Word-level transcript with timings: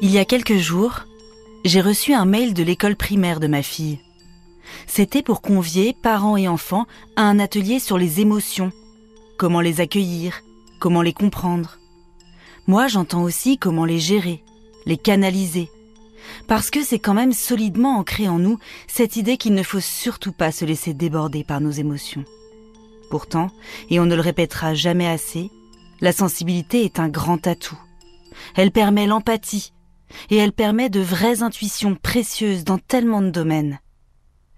Il 0.00 0.10
y 0.10 0.18
a 0.18 0.24
quelques 0.24 0.58
jours, 0.58 1.06
j'ai 1.64 1.80
reçu 1.80 2.14
un 2.14 2.24
mail 2.24 2.54
de 2.54 2.62
l'école 2.62 2.94
primaire 2.94 3.40
de 3.40 3.46
ma 3.46 3.62
fille. 3.62 3.98
C'était 4.86 5.22
pour 5.22 5.42
convier 5.42 5.96
parents 6.02 6.36
et 6.36 6.46
enfants 6.46 6.86
à 7.16 7.22
un 7.22 7.38
atelier 7.38 7.80
sur 7.80 7.98
les 7.98 8.20
émotions, 8.20 8.70
comment 9.38 9.60
les 9.60 9.80
accueillir, 9.80 10.42
comment 10.80 11.02
les 11.02 11.12
comprendre. 11.12 11.78
Moi, 12.66 12.86
j'entends 12.86 13.22
aussi 13.22 13.58
comment 13.58 13.84
les 13.84 13.98
gérer, 13.98 14.44
les 14.86 14.98
canaliser. 14.98 15.68
Parce 16.46 16.70
que 16.70 16.84
c'est 16.84 16.98
quand 16.98 17.14
même 17.14 17.32
solidement 17.32 17.98
ancré 17.98 18.28
en 18.28 18.38
nous 18.38 18.58
cette 18.86 19.16
idée 19.16 19.36
qu'il 19.36 19.54
ne 19.54 19.62
faut 19.62 19.80
surtout 19.80 20.32
pas 20.32 20.52
se 20.52 20.64
laisser 20.64 20.94
déborder 20.94 21.42
par 21.42 21.60
nos 21.60 21.70
émotions. 21.70 22.24
Pourtant, 23.10 23.50
et 23.88 23.98
on 23.98 24.06
ne 24.06 24.14
le 24.14 24.20
répétera 24.20 24.74
jamais 24.74 25.08
assez, 25.08 25.50
la 26.00 26.12
sensibilité 26.12 26.84
est 26.84 27.00
un 27.00 27.08
grand 27.08 27.46
atout. 27.46 27.78
Elle 28.54 28.70
permet 28.70 29.06
l'empathie, 29.06 29.72
et 30.30 30.36
elle 30.36 30.52
permet 30.52 30.90
de 30.90 31.00
vraies 31.00 31.42
intuitions 31.42 31.94
précieuses 31.94 32.64
dans 32.64 32.78
tellement 32.78 33.22
de 33.22 33.30
domaines. 33.30 33.78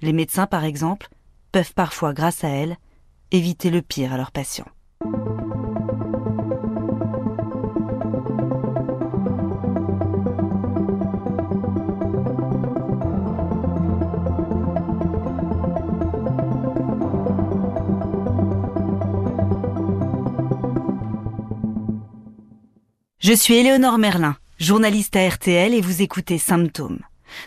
Les 0.01 0.13
médecins, 0.13 0.47
par 0.47 0.65
exemple, 0.65 1.09
peuvent 1.53 1.75
parfois, 1.75 2.13
grâce 2.13 2.45
à 2.45 2.49
elle, 2.49 2.77
éviter 3.33 3.71
le 3.71 3.83
pire 3.83 4.13
à 4.13 4.17
leurs 4.17 4.33
patients. 4.33 4.69
Je 23.21 23.35
suis 23.35 23.57
Éléonore 23.57 23.99
Merlin, 23.99 24.35
journaliste 24.59 25.15
à 25.15 25.29
RTL 25.29 25.75
et 25.75 25.83
vous 25.83 26.01
écoutez 26.01 26.39
Symptômes. 26.39 27.01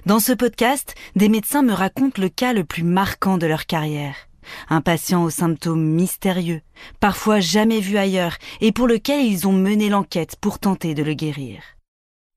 Dans 0.05 0.19
ce 0.19 0.31
podcast, 0.31 0.93
des 1.15 1.29
médecins 1.29 1.63
me 1.63 1.73
racontent 1.73 2.21
le 2.21 2.29
cas 2.29 2.53
le 2.53 2.63
plus 2.63 2.83
marquant 2.83 3.39
de 3.39 3.47
leur 3.47 3.65
carrière. 3.65 4.15
Un 4.69 4.81
patient 4.81 5.23
aux 5.23 5.31
symptômes 5.31 5.83
mystérieux, 5.83 6.61
parfois 6.99 7.39
jamais 7.39 7.79
vu 7.79 7.97
ailleurs, 7.97 8.37
et 8.61 8.71
pour 8.71 8.87
lequel 8.87 9.25
ils 9.25 9.47
ont 9.47 9.51
mené 9.51 9.89
l'enquête 9.89 10.35
pour 10.39 10.59
tenter 10.59 10.93
de 10.93 11.01
le 11.01 11.15
guérir. 11.15 11.63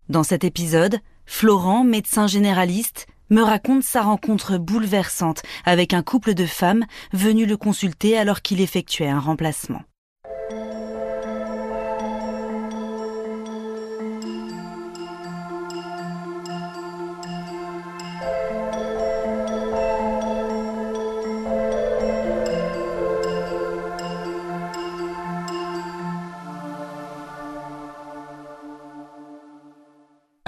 Dans 0.09 0.23
cet 0.23 0.43
épisode, 0.43 1.00
Florent, 1.27 1.84
médecin 1.84 2.27
généraliste, 2.27 3.06
me 3.28 3.43
raconte 3.43 3.83
sa 3.83 4.00
rencontre 4.00 4.56
bouleversante 4.56 5.43
avec 5.67 5.93
un 5.93 6.03
couple 6.03 6.33
de 6.33 6.47
femmes 6.47 6.87
venues 7.12 7.45
le 7.45 7.59
consulter 7.59 8.17
alors 8.17 8.41
qu'il 8.41 8.62
effectuait 8.62 9.11
un 9.11 9.21
remplacement. 9.21 9.83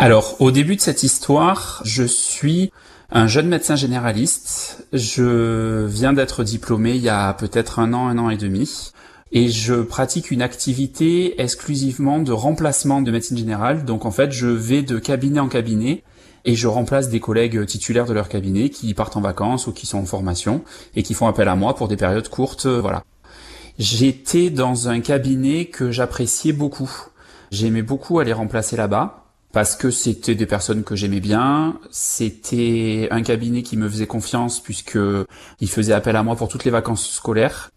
Alors, 0.08 0.40
au 0.40 0.50
début 0.50 0.74
de 0.74 0.80
cette 0.80 1.02
histoire, 1.02 1.82
je 1.84 2.02
suis 2.02 2.72
un 3.10 3.26
jeune 3.26 3.46
médecin 3.46 3.76
généraliste. 3.76 4.86
Je 4.94 5.84
viens 5.84 6.14
d'être 6.14 6.44
diplômé 6.44 6.92
il 6.92 7.02
y 7.02 7.10
a 7.10 7.34
peut-être 7.34 7.78
un 7.78 7.92
an, 7.92 8.08
un 8.08 8.16
an 8.16 8.30
et 8.30 8.38
demi. 8.38 8.92
Et 9.32 9.50
je 9.50 9.74
pratique 9.74 10.30
une 10.30 10.40
activité 10.40 11.38
exclusivement 11.42 12.20
de 12.20 12.32
remplacement 12.32 13.02
de 13.02 13.10
médecine 13.10 13.36
générale. 13.36 13.84
Donc 13.84 14.06
en 14.06 14.10
fait, 14.10 14.32
je 14.32 14.46
vais 14.46 14.80
de 14.80 14.98
cabinet 14.98 15.40
en 15.40 15.48
cabinet 15.48 16.04
et 16.46 16.54
je 16.54 16.68
remplace 16.68 17.10
des 17.10 17.20
collègues 17.20 17.66
titulaires 17.66 18.06
de 18.06 18.14
leur 18.14 18.30
cabinet 18.30 18.70
qui 18.70 18.94
partent 18.94 19.18
en 19.18 19.20
vacances 19.20 19.66
ou 19.66 19.72
qui 19.74 19.84
sont 19.84 19.98
en 19.98 20.06
formation 20.06 20.64
et 20.96 21.02
qui 21.02 21.12
font 21.12 21.26
appel 21.26 21.48
à 21.48 21.54
moi 21.54 21.74
pour 21.74 21.86
des 21.86 21.98
périodes 21.98 22.30
courtes. 22.30 22.64
Voilà. 22.64 23.04
J'étais 23.78 24.48
dans 24.48 24.88
un 24.88 25.00
cabinet 25.00 25.66
que 25.66 25.90
j'appréciais 25.90 26.54
beaucoup. 26.54 26.90
J'aimais 27.50 27.82
beaucoup 27.82 28.20
aller 28.20 28.32
remplacer 28.32 28.74
là-bas 28.78 29.27
parce 29.52 29.76
que 29.76 29.90
c'était 29.90 30.34
des 30.34 30.46
personnes 30.46 30.84
que 30.84 30.94
j'aimais 30.94 31.20
bien, 31.20 31.78
c'était 31.90 33.08
un 33.10 33.22
cabinet 33.22 33.62
qui 33.62 33.76
me 33.76 33.88
faisait 33.88 34.06
confiance 34.06 34.60
puisque 34.60 34.98
il 35.60 35.68
faisait 35.68 35.94
appel 35.94 36.16
à 36.16 36.22
moi 36.22 36.36
pour 36.36 36.48
toutes 36.48 36.64
les 36.64 36.70
vacances 36.70 37.08
scolaires. 37.10 37.70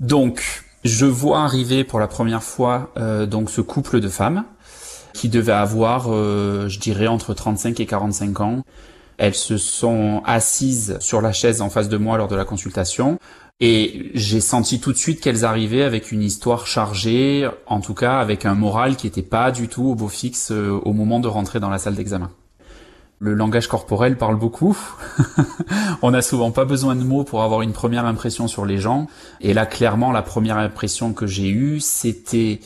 Donc, 0.00 0.64
je 0.84 1.06
vois 1.06 1.40
arriver 1.40 1.84
pour 1.84 2.00
la 2.00 2.06
première 2.06 2.42
fois 2.42 2.92
euh, 2.96 3.26
donc 3.26 3.50
ce 3.50 3.60
couple 3.60 4.00
de 4.00 4.08
femmes 4.08 4.44
qui 5.12 5.28
devait 5.28 5.52
avoir, 5.52 6.06
euh, 6.08 6.68
je 6.68 6.78
dirais, 6.78 7.08
entre 7.08 7.34
35 7.34 7.80
et 7.80 7.86
45 7.86 8.40
ans. 8.40 8.62
Elles 9.16 9.34
se 9.34 9.56
sont 9.56 10.22
assises 10.24 10.96
sur 11.00 11.20
la 11.20 11.32
chaise 11.32 11.60
en 11.60 11.70
face 11.70 11.88
de 11.88 11.96
moi 11.96 12.16
lors 12.16 12.28
de 12.28 12.36
la 12.36 12.44
consultation. 12.44 13.18
Et 13.60 14.12
j'ai 14.14 14.40
senti 14.40 14.78
tout 14.78 14.92
de 14.92 14.96
suite 14.96 15.20
qu'elles 15.20 15.44
arrivaient 15.44 15.82
avec 15.82 16.12
une 16.12 16.22
histoire 16.22 16.68
chargée, 16.68 17.48
en 17.66 17.80
tout 17.80 17.94
cas 17.94 18.18
avec 18.18 18.46
un 18.46 18.54
moral 18.54 18.94
qui 18.94 19.06
n'était 19.06 19.22
pas 19.22 19.50
du 19.50 19.66
tout 19.66 19.84
au 19.84 19.94
beau 19.96 20.06
fixe 20.06 20.52
euh, 20.52 20.80
au 20.84 20.92
moment 20.92 21.18
de 21.18 21.26
rentrer 21.26 21.58
dans 21.58 21.68
la 21.68 21.78
salle 21.78 21.96
d'examen. 21.96 22.30
Le 23.18 23.34
langage 23.34 23.66
corporel 23.66 24.16
parle 24.16 24.36
beaucoup. 24.36 24.78
On 26.02 26.12
n'a 26.12 26.22
souvent 26.22 26.52
pas 26.52 26.64
besoin 26.64 26.94
de 26.94 27.02
mots 27.02 27.24
pour 27.24 27.42
avoir 27.42 27.62
une 27.62 27.72
première 27.72 28.06
impression 28.06 28.46
sur 28.46 28.64
les 28.64 28.78
gens. 28.78 29.08
Et 29.40 29.54
là, 29.54 29.66
clairement, 29.66 30.12
la 30.12 30.22
première 30.22 30.58
impression 30.58 31.12
que 31.12 31.26
j'ai 31.26 31.48
eue, 31.48 31.80
c'était 31.80 32.60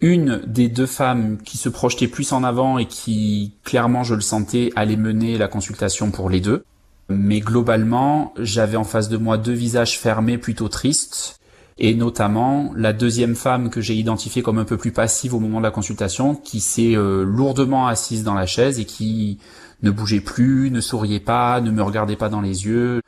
une 0.00 0.42
des 0.46 0.68
deux 0.68 0.86
femmes 0.86 1.38
qui 1.44 1.58
se 1.58 1.68
projetait 1.68 2.06
plus 2.06 2.30
en 2.30 2.44
avant 2.44 2.78
et 2.78 2.86
qui, 2.86 3.54
clairement, 3.64 4.04
je 4.04 4.14
le 4.14 4.20
sentais, 4.20 4.70
allait 4.76 4.96
mener 4.96 5.38
la 5.38 5.48
consultation 5.48 6.12
pour 6.12 6.30
les 6.30 6.40
deux. 6.40 6.64
Mais 7.10 7.40
globalement, 7.40 8.32
j'avais 8.38 8.76
en 8.76 8.84
face 8.84 9.08
de 9.08 9.16
moi 9.16 9.36
deux 9.36 9.52
visages 9.52 9.98
fermés 9.98 10.38
plutôt 10.38 10.68
tristes, 10.68 11.40
et 11.76 11.94
notamment 11.94 12.72
la 12.76 12.92
deuxième 12.92 13.34
femme 13.34 13.68
que 13.68 13.80
j'ai 13.80 13.94
identifiée 13.96 14.42
comme 14.42 14.58
un 14.58 14.64
peu 14.64 14.76
plus 14.76 14.92
passive 14.92 15.34
au 15.34 15.40
moment 15.40 15.58
de 15.58 15.64
la 15.64 15.72
consultation, 15.72 16.36
qui 16.36 16.60
s'est 16.60 16.94
euh, 16.94 17.24
lourdement 17.24 17.88
assise 17.88 18.22
dans 18.22 18.34
la 18.34 18.46
chaise 18.46 18.78
et 18.78 18.84
qui 18.84 19.40
ne 19.82 19.90
bougeait 19.90 20.20
plus, 20.20 20.70
ne 20.70 20.80
souriait 20.80 21.18
pas, 21.18 21.60
ne 21.60 21.72
me 21.72 21.82
regardait 21.82 22.14
pas 22.14 22.28
dans 22.28 22.40
les 22.40 22.66
yeux. 22.66 23.00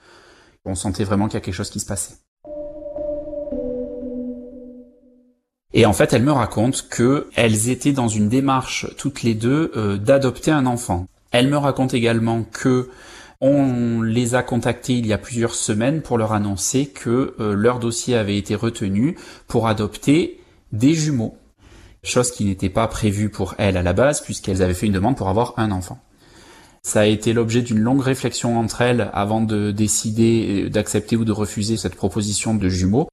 On 0.65 0.75
sentait 0.75 1.05
vraiment 1.05 1.27
qu'il 1.27 1.35
y 1.35 1.37
a 1.37 1.41
quelque 1.41 1.55
chose 1.55 1.71
qui 1.71 1.79
se 1.79 1.87
passait. 1.87 2.15
Et 5.75 5.87
en 5.87 5.93
fait, 5.93 6.13
elle 6.13 6.25
me 6.25 6.33
raconte 6.33 6.89
que 6.89 7.29
elles 7.37 7.69
étaient 7.69 7.93
dans 7.93 8.09
une 8.09 8.29
démarche 8.29 8.89
toutes 8.99 9.23
les 9.23 9.35
deux 9.35 9.71
euh, 9.77 9.97
d'adopter 9.97 10.51
un 10.51 10.67
enfant. 10.67 11.07
Elle 11.31 11.49
me 11.49 11.57
raconte 11.57 11.95
également 11.95 12.43
que 12.43 12.91
on 13.43 13.92
les 14.13 14.35
a 14.35 14.43
contactés 14.43 14.95
il 14.95 15.07
y 15.07 15.13
a 15.13 15.19
plusieurs 15.19 15.55
semaines 15.55 16.03
pour 16.03 16.19
leur 16.19 16.33
annoncer 16.33 16.87
que 16.87 17.35
euh, 17.41 17.55
leur 17.55 17.79
dossier 17.79 18.17
avait 18.17 18.37
été 18.37 18.55
retenu 18.55 19.17
pour 19.49 19.67
adopter 19.67 20.41
des 20.73 20.95
jumeaux. 20.95 21.37
Chose 22.05 22.31
qui 22.31 22.45
n'était 22.45 22.69
pas 22.69 22.89
prévue 22.89 23.31
pour 23.31 23.55
elles 23.59 23.77
à 23.77 23.83
la 23.83 23.93
base 23.93 24.21
puisqu'elles 24.21 24.63
avaient 24.63 24.75
fait 24.75 24.87
une 24.87 24.93
demande 24.93 25.17
pour 25.17 25.29
avoir 25.29 25.55
un 25.57 25.71
enfant. 25.71 25.99
Ça 26.83 27.03
a 27.03 27.07
été 27.07 27.33
l'objet 27.33 27.63
d'une 27.63 27.79
longue 27.79 28.01
réflexion 28.01 28.59
entre 28.59 28.81
elles 28.81 29.09
avant 29.13 29.41
de 29.41 29.71
décider 29.71 30.69
d'accepter 30.69 31.17
ou 31.17 31.25
de 31.25 31.31
refuser 31.31 31.77
cette 31.77 31.95
proposition 31.95 32.55
de 32.55 32.69
jumeaux. 32.69 33.09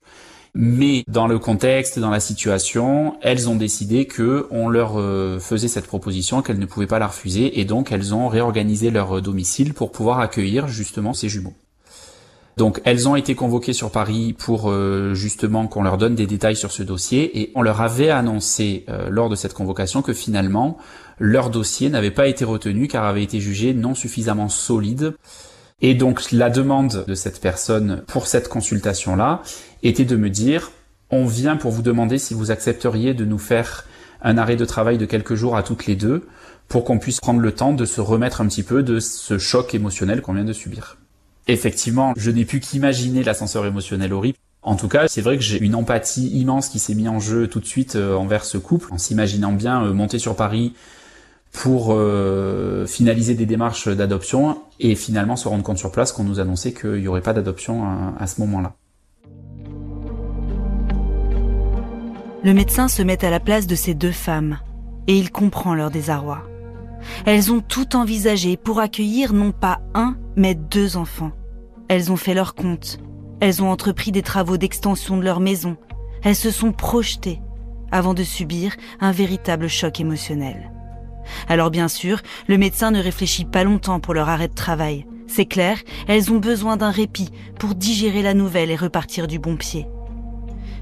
Mais 0.55 1.03
dans 1.07 1.27
le 1.27 1.37
contexte, 1.39 1.99
dans 1.99 2.09
la 2.09 2.19
situation, 2.19 3.15
elles 3.21 3.49
ont 3.49 3.55
décidé 3.55 4.05
que 4.05 4.47
on 4.51 4.67
leur 4.67 4.99
euh, 4.99 5.39
faisait 5.39 5.67
cette 5.67 5.87
proposition, 5.87 6.41
qu'elles 6.41 6.59
ne 6.59 6.65
pouvaient 6.65 6.87
pas 6.87 6.99
la 6.99 7.07
refuser, 7.07 7.59
et 7.59 7.65
donc 7.65 7.91
elles 7.91 8.13
ont 8.13 8.27
réorganisé 8.27 8.89
leur 8.89 9.21
domicile 9.21 9.73
pour 9.73 9.91
pouvoir 9.91 10.19
accueillir 10.19 10.67
justement 10.67 11.13
ces 11.13 11.29
jumeaux. 11.29 11.53
Donc 12.59 12.81
elles 12.83 13.07
ont 13.07 13.15
été 13.15 13.35
convoquées 13.35 13.71
sur 13.71 13.89
Paris 13.89 14.35
pour 14.37 14.69
euh, 14.69 15.13
justement 15.13 15.67
qu'on 15.67 15.81
leur 15.81 15.97
donne 15.97 16.15
des 16.15 16.27
détails 16.27 16.57
sur 16.57 16.73
ce 16.73 16.83
dossier 16.83 17.39
et 17.39 17.53
on 17.55 17.61
leur 17.61 17.79
avait 17.79 18.09
annoncé 18.09 18.83
euh, 18.89 19.07
lors 19.09 19.29
de 19.29 19.35
cette 19.35 19.53
convocation 19.53 20.01
que 20.01 20.11
finalement 20.11 20.77
leur 21.19 21.51
dossier 21.51 21.89
n'avait 21.89 22.11
pas 22.11 22.27
été 22.27 22.43
retenu 22.43 22.89
car 22.89 23.05
avait 23.05 23.23
été 23.23 23.39
jugé 23.39 23.73
non 23.73 23.95
suffisamment 23.95 24.49
solide 24.49 25.13
et 25.81 25.93
donc 25.95 26.31
la 26.31 26.49
demande 26.49 27.05
de 27.07 27.15
cette 27.15 27.39
personne 27.39 28.03
pour 28.07 28.27
cette 28.27 28.49
consultation-là 28.49 29.41
était 29.83 30.05
de 30.05 30.15
me 30.15 30.29
dire, 30.29 30.71
on 31.09 31.25
vient 31.25 31.55
pour 31.55 31.71
vous 31.71 31.81
demander 31.81 32.17
si 32.17 32.33
vous 32.33 32.51
accepteriez 32.51 33.13
de 33.13 33.25
nous 33.25 33.37
faire 33.37 33.85
un 34.21 34.37
arrêt 34.37 34.57
de 34.57 34.65
travail 34.65 34.97
de 34.97 35.05
quelques 35.05 35.35
jours 35.35 35.55
à 35.55 35.63
toutes 35.63 35.85
les 35.85 35.95
deux 35.95 36.27
pour 36.67 36.83
qu'on 36.83 36.99
puisse 36.99 37.19
prendre 37.19 37.39
le 37.39 37.53
temps 37.53 37.73
de 37.73 37.85
se 37.85 38.01
remettre 38.01 38.41
un 38.41 38.47
petit 38.47 38.63
peu 38.63 38.83
de 38.83 38.99
ce 38.99 39.37
choc 39.37 39.73
émotionnel 39.73 40.21
qu'on 40.21 40.33
vient 40.33 40.43
de 40.43 40.53
subir. 40.53 40.97
Effectivement, 41.47 42.13
je 42.15 42.29
n'ai 42.29 42.45
pu 42.45 42.59
qu'imaginer 42.59 43.23
l'ascenseur 43.23 43.65
émotionnel 43.65 44.13
horrible. 44.13 44.37
En 44.61 44.75
tout 44.75 44.87
cas, 44.87 45.07
c'est 45.07 45.21
vrai 45.21 45.37
que 45.37 45.43
j'ai 45.43 45.57
une 45.57 45.73
empathie 45.73 46.27
immense 46.27 46.67
qui 46.67 46.79
s'est 46.79 46.93
mise 46.93 47.07
en 47.07 47.19
jeu 47.19 47.47
tout 47.47 47.59
de 47.59 47.65
suite 47.65 47.95
euh, 47.95 48.15
envers 48.15 48.43
ce 48.43 48.57
couple, 48.57 48.93
en 48.93 48.97
s'imaginant 48.97 49.53
bien 49.53 49.83
euh, 49.83 49.93
monter 49.93 50.19
sur 50.19 50.35
Paris, 50.35 50.73
pour 51.51 51.89
euh, 51.91 52.85
finaliser 52.85 53.33
des 53.33 53.45
démarches 53.45 53.87
d'adoption 53.87 54.61
et 54.79 54.95
finalement 54.95 55.35
se 55.35 55.47
rendre 55.47 55.63
compte 55.63 55.77
sur 55.77 55.91
place 55.91 56.11
qu'on 56.11 56.23
nous 56.23 56.39
annonçait 56.39 56.73
qu'il 56.73 57.01
n'y 57.01 57.07
aurait 57.07 57.21
pas 57.21 57.33
d'adoption 57.33 57.85
à, 58.19 58.27
ce 58.27 58.39
moment-là. 58.41 58.75
Le 62.43 62.53
médecin 62.53 62.87
se 62.87 63.01
met 63.01 63.25
à 63.25 63.29
la 63.29 63.39
place 63.39 63.67
de 63.67 63.75
ces 63.75 63.93
deux 63.93 64.11
femmes 64.11 64.59
et 65.07 65.17
il 65.17 65.31
comprend 65.31 65.75
leur 65.75 65.91
désarroi. 65.91 66.43
Elles 67.25 67.51
ont 67.51 67.61
tout 67.61 67.95
envisagé 67.95 68.55
pour 68.55 68.79
accueillir 68.79 69.33
non 69.33 69.51
pas 69.51 69.81
un, 69.93 70.15
mais 70.35 70.55
deux 70.55 70.97
enfants. 70.97 71.31
Elles 71.87 72.11
ont 72.11 72.17
fait 72.17 72.33
leur 72.33 72.55
compte. 72.55 72.99
Elles 73.41 73.63
ont 73.63 73.71
entrepris 73.71 74.11
des 74.11 74.21
travaux 74.21 74.57
d'extension 74.57 75.17
de 75.17 75.23
leur 75.23 75.39
maison. 75.39 75.77
Elles 76.23 76.35
se 76.35 76.51
sont 76.51 76.71
projetées 76.71 77.41
avant 77.91 78.13
de 78.13 78.23
subir 78.23 78.75
un 78.99 79.11
véritable 79.11 79.67
choc 79.67 79.99
émotionnel. 79.99 80.71
Alors 81.47 81.71
bien 81.71 81.87
sûr, 81.87 82.21
le 82.47 82.57
médecin 82.57 82.91
ne 82.91 83.01
réfléchit 83.01 83.45
pas 83.45 83.63
longtemps 83.63 83.99
pour 83.99 84.13
leur 84.13 84.29
arrêt 84.29 84.47
de 84.47 84.53
travail. 84.53 85.05
C'est 85.27 85.45
clair, 85.45 85.77
elles 86.07 86.31
ont 86.31 86.39
besoin 86.39 86.75
d'un 86.75 86.91
répit 86.91 87.29
pour 87.59 87.75
digérer 87.75 88.21
la 88.21 88.33
nouvelle 88.33 88.71
et 88.71 88.75
repartir 88.75 89.27
du 89.27 89.37
bon 89.39 89.57
pied. 89.57 89.87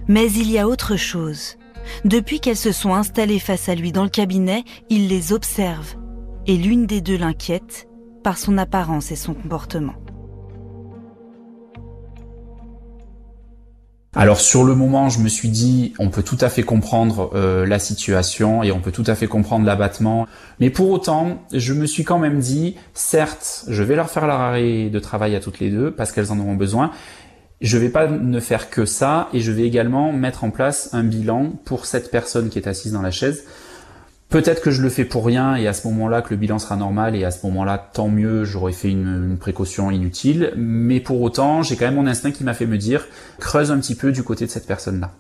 Mais 0.08 0.32
il 0.32 0.50
y 0.50 0.58
a 0.58 0.68
autre 0.68 0.96
chose. 0.96 1.58
Depuis 2.06 2.40
qu'elles 2.40 2.56
se 2.56 2.72
sont 2.72 2.94
installées 2.94 3.40
face 3.40 3.70
à 3.70 3.76
lui 3.76 3.92
dans 3.92 4.04
le 4.04 4.10
cabinet, 4.10 4.64
il 4.90 5.10
les 5.10 5.34
observe. 5.34 5.96
Et 6.46 6.56
l'une 6.56 6.86
des 6.86 7.02
deux 7.02 7.18
l'inquiète 7.18 7.88
par 8.24 8.38
son 8.38 8.58
apparence 8.58 9.12
et 9.12 9.16
son 9.16 9.34
comportement. 9.34 9.96
Alors 14.20 14.42
sur 14.42 14.64
le 14.64 14.74
moment, 14.74 15.10
je 15.10 15.20
me 15.20 15.30
suis 15.30 15.50
dit, 15.50 15.94
on 16.00 16.10
peut 16.10 16.24
tout 16.24 16.40
à 16.42 16.50
fait 16.50 16.64
comprendre 16.64 17.30
euh, 17.36 17.68
la 17.68 17.78
situation 17.78 18.64
et 18.64 18.72
on 18.72 18.80
peut 18.80 18.92
tout 18.92 19.04
à 19.06 19.14
fait 19.14 19.28
comprendre 19.28 19.64
l'abattement. 19.64 20.26
Mais 20.60 20.72
pour 20.72 20.90
autant, 20.90 21.44
je 21.54 21.72
me 21.74 21.86
suis 21.86 22.04
quand 22.04 22.18
même 22.18 22.40
dit, 22.40 22.78
certes, 22.96 23.66
je 23.68 23.84
vais 23.84 23.96
leur 23.96 24.10
faire 24.10 24.26
leur 24.26 24.40
arrêt 24.40 24.90
de 24.90 24.98
travail 24.98 25.36
à 25.36 25.40
toutes 25.40 25.60
les 25.60 25.70
deux 25.70 25.92
parce 25.92 26.12
qu'elles 26.12 26.32
en 26.32 26.40
auront 26.40 26.56
besoin. 26.56 26.90
Je 27.62 27.78
vais 27.78 27.90
pas 27.90 28.08
ne 28.08 28.40
faire 28.40 28.72
que 28.72 28.86
ça 28.86 29.30
et 29.34 29.40
je 29.40 29.52
vais 29.52 29.68
également 29.68 30.12
mettre 30.12 30.44
en 30.44 30.50
place 30.50 30.90
un 30.94 31.04
bilan 31.04 31.52
pour 31.64 31.86
cette 31.86 32.10
personne 32.10 32.50
qui 32.50 32.58
est 32.58 32.68
assise 32.68 32.94
dans 32.94 33.04
la 33.04 33.12
chaise 33.12 33.44
Peut-être 34.30 34.62
que 34.62 34.72
je 34.72 34.82
le 34.82 34.90
fais 34.90 35.06
pour 35.06 35.26
rien 35.26 35.56
et 35.56 35.68
à 35.68 35.74
ce 35.74 35.88
moment-là 35.88 36.22
que 36.22 36.32
le 36.32 36.36
bilan 36.36 36.60
sera 36.60 36.76
normal 36.76 37.16
et 37.16 37.24
à 37.24 37.32
ce 37.32 37.46
moment-là 37.46 37.78
tant 37.78 38.10
mieux, 38.10 38.44
j'aurais 38.44 38.74
fait 38.74 38.90
une, 38.90 39.38
précaution 39.40 39.90
inutile. 39.90 40.52
Mais 40.58 41.00
pour 41.00 41.22
autant, 41.22 41.64
j'ai 41.64 41.78
quand 41.78 41.86
même 41.86 41.96
mon 41.96 42.08
instinct 42.08 42.32
qui 42.32 42.44
m'a 42.44 42.54
fait 42.54 42.66
me 42.66 42.78
dire 42.78 43.08
creuse 43.40 43.72
un 43.72 43.80
petit 43.80 43.96
peu 43.96 44.12
du 44.12 44.24
côté 44.24 44.46
de 44.46 44.52
cette 44.52 44.68
personne-là. 44.68 45.12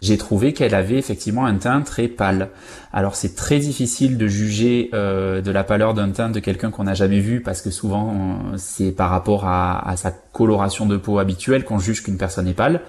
J'ai 0.00 0.16
trouvé 0.16 0.54
qu'elle 0.54 0.74
avait 0.74 0.96
effectivement 0.96 1.44
un 1.44 1.56
teint 1.56 1.82
très 1.82 2.08
pâle. 2.08 2.48
Alors 2.92 3.16
c'est 3.16 3.36
très 3.36 3.58
difficile 3.58 4.16
de 4.16 4.26
juger 4.26 4.88
euh, 4.94 5.42
de 5.42 5.50
la 5.50 5.62
pâleur 5.62 5.92
d'un 5.92 6.10
teint 6.10 6.30
de 6.30 6.40
quelqu'un 6.40 6.70
qu'on 6.70 6.84
n'a 6.84 6.94
jamais 6.94 7.20
vu 7.20 7.42
parce 7.42 7.60
que 7.60 7.70
souvent 7.70 8.14
euh, 8.14 8.56
c'est 8.56 8.92
par 8.92 9.10
rapport 9.10 9.44
à, 9.44 9.88
à 9.88 9.96
sa 9.96 10.10
coloration 10.10 10.86
de 10.86 10.96
peau 10.96 11.18
habituelle 11.18 11.64
qu'on 11.64 11.78
juge 11.78 12.02
qu'une 12.02 12.16
personne 12.16 12.48
est 12.48 12.54
pâle. 12.54 12.80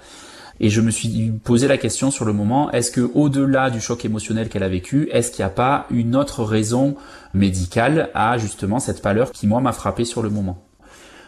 Et 0.60 0.70
je 0.70 0.80
me 0.80 0.90
suis 0.90 1.32
posé 1.42 1.66
la 1.66 1.78
question 1.78 2.10
sur 2.10 2.24
le 2.24 2.32
moment, 2.32 2.70
est-ce 2.70 2.90
que 2.90 3.10
au-delà 3.14 3.70
du 3.70 3.80
choc 3.80 4.04
émotionnel 4.04 4.48
qu'elle 4.48 4.62
a 4.62 4.68
vécu, 4.68 5.08
est-ce 5.10 5.30
qu'il 5.30 5.44
n'y 5.44 5.50
a 5.50 5.54
pas 5.54 5.86
une 5.90 6.14
autre 6.14 6.44
raison 6.44 6.96
médicale 7.34 8.10
à 8.14 8.38
justement 8.38 8.78
cette 8.78 9.02
pâleur 9.02 9.32
qui 9.32 9.46
moi 9.46 9.60
m'a 9.60 9.72
frappé 9.72 10.04
sur 10.04 10.22
le 10.22 10.30
moment? 10.30 10.62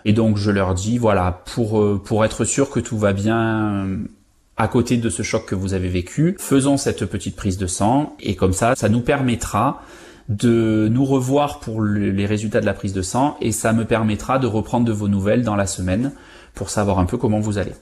Et 0.05 0.13
donc 0.13 0.37
je 0.37 0.53
leur 0.53 0.75
dis, 0.75 0.99
voilà, 0.99 1.43
pour, 1.55 1.83
euh, 1.83 2.01
pour 2.03 2.25
être 2.25 2.45
sûr 2.45 2.71
que 2.71 2.79
tout 2.79 2.97
va 2.97 3.13
bien 3.13 3.85
euh, 3.85 3.97
à 4.57 4.69
côté 4.69 4.97
de 4.97 5.11
ce 5.11 5.25
choc 5.25 5.45
que 5.47 5.57
vous 5.57 5.75
avez 5.75 5.89
vécu, 5.89 6.37
faisons 6.39 6.77
cette 6.77 7.05
petite 7.07 7.35
prise 7.35 7.59
de 7.59 7.67
sang. 7.67 8.15
Et 8.21 8.37
comme 8.37 8.53
ça, 8.53 8.77
ça 8.77 8.89
nous 8.89 9.01
permettra 9.01 9.83
de 10.29 10.89
nous 10.91 11.05
revoir 11.05 11.61
pour 11.61 11.83
les 11.83 12.27
résultats 12.27 12.61
de 12.61 12.67
la 12.67 12.75
prise 12.75 12.93
de 12.93 13.03
sang. 13.03 13.37
Et 13.41 13.53
ça 13.53 13.73
me 13.73 13.85
permettra 13.85 14.39
de 14.39 14.47
reprendre 14.47 14.87
de 14.87 14.93
vos 14.93 15.09
nouvelles 15.09 15.43
dans 15.43 15.57
la 15.57 15.67
semaine 15.67 16.13
pour 16.55 16.71
savoir 16.71 17.01
un 17.01 17.05
peu 17.05 17.19
comment 17.19 17.41
vous 17.41 17.59
allez. 17.59 17.73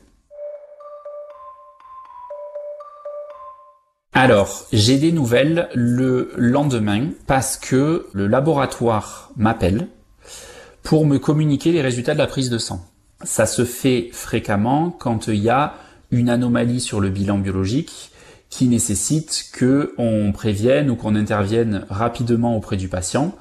Alors, 4.16 4.66
j'ai 4.72 4.96
des 4.96 5.10
nouvelles 5.10 5.68
le 5.74 6.30
lendemain 6.36 7.08
parce 7.26 7.56
que 7.56 8.06
le 8.12 8.28
laboratoire 8.28 9.32
m'appelle 9.36 9.88
pour 10.84 11.04
me 11.04 11.18
communiquer 11.18 11.72
les 11.72 11.82
résultats 11.82 12.12
de 12.14 12.18
la 12.18 12.28
prise 12.28 12.48
de 12.48 12.58
sang. 12.58 12.86
Ça 13.24 13.44
se 13.44 13.64
fait 13.64 14.10
fréquemment 14.12 14.90
quand 14.90 15.26
il 15.26 15.42
y 15.42 15.48
a 15.48 15.74
une 16.12 16.28
anomalie 16.28 16.80
sur 16.80 17.00
le 17.00 17.10
bilan 17.10 17.38
biologique 17.38 18.12
qui 18.50 18.68
nécessite 18.68 19.46
que 19.52 19.94
on 19.98 20.30
prévienne 20.30 20.90
ou 20.90 20.94
qu'on 20.94 21.16
intervienne 21.16 21.84
rapidement 21.90 22.56
auprès 22.56 22.76
du 22.76 22.86
patient 22.86 23.34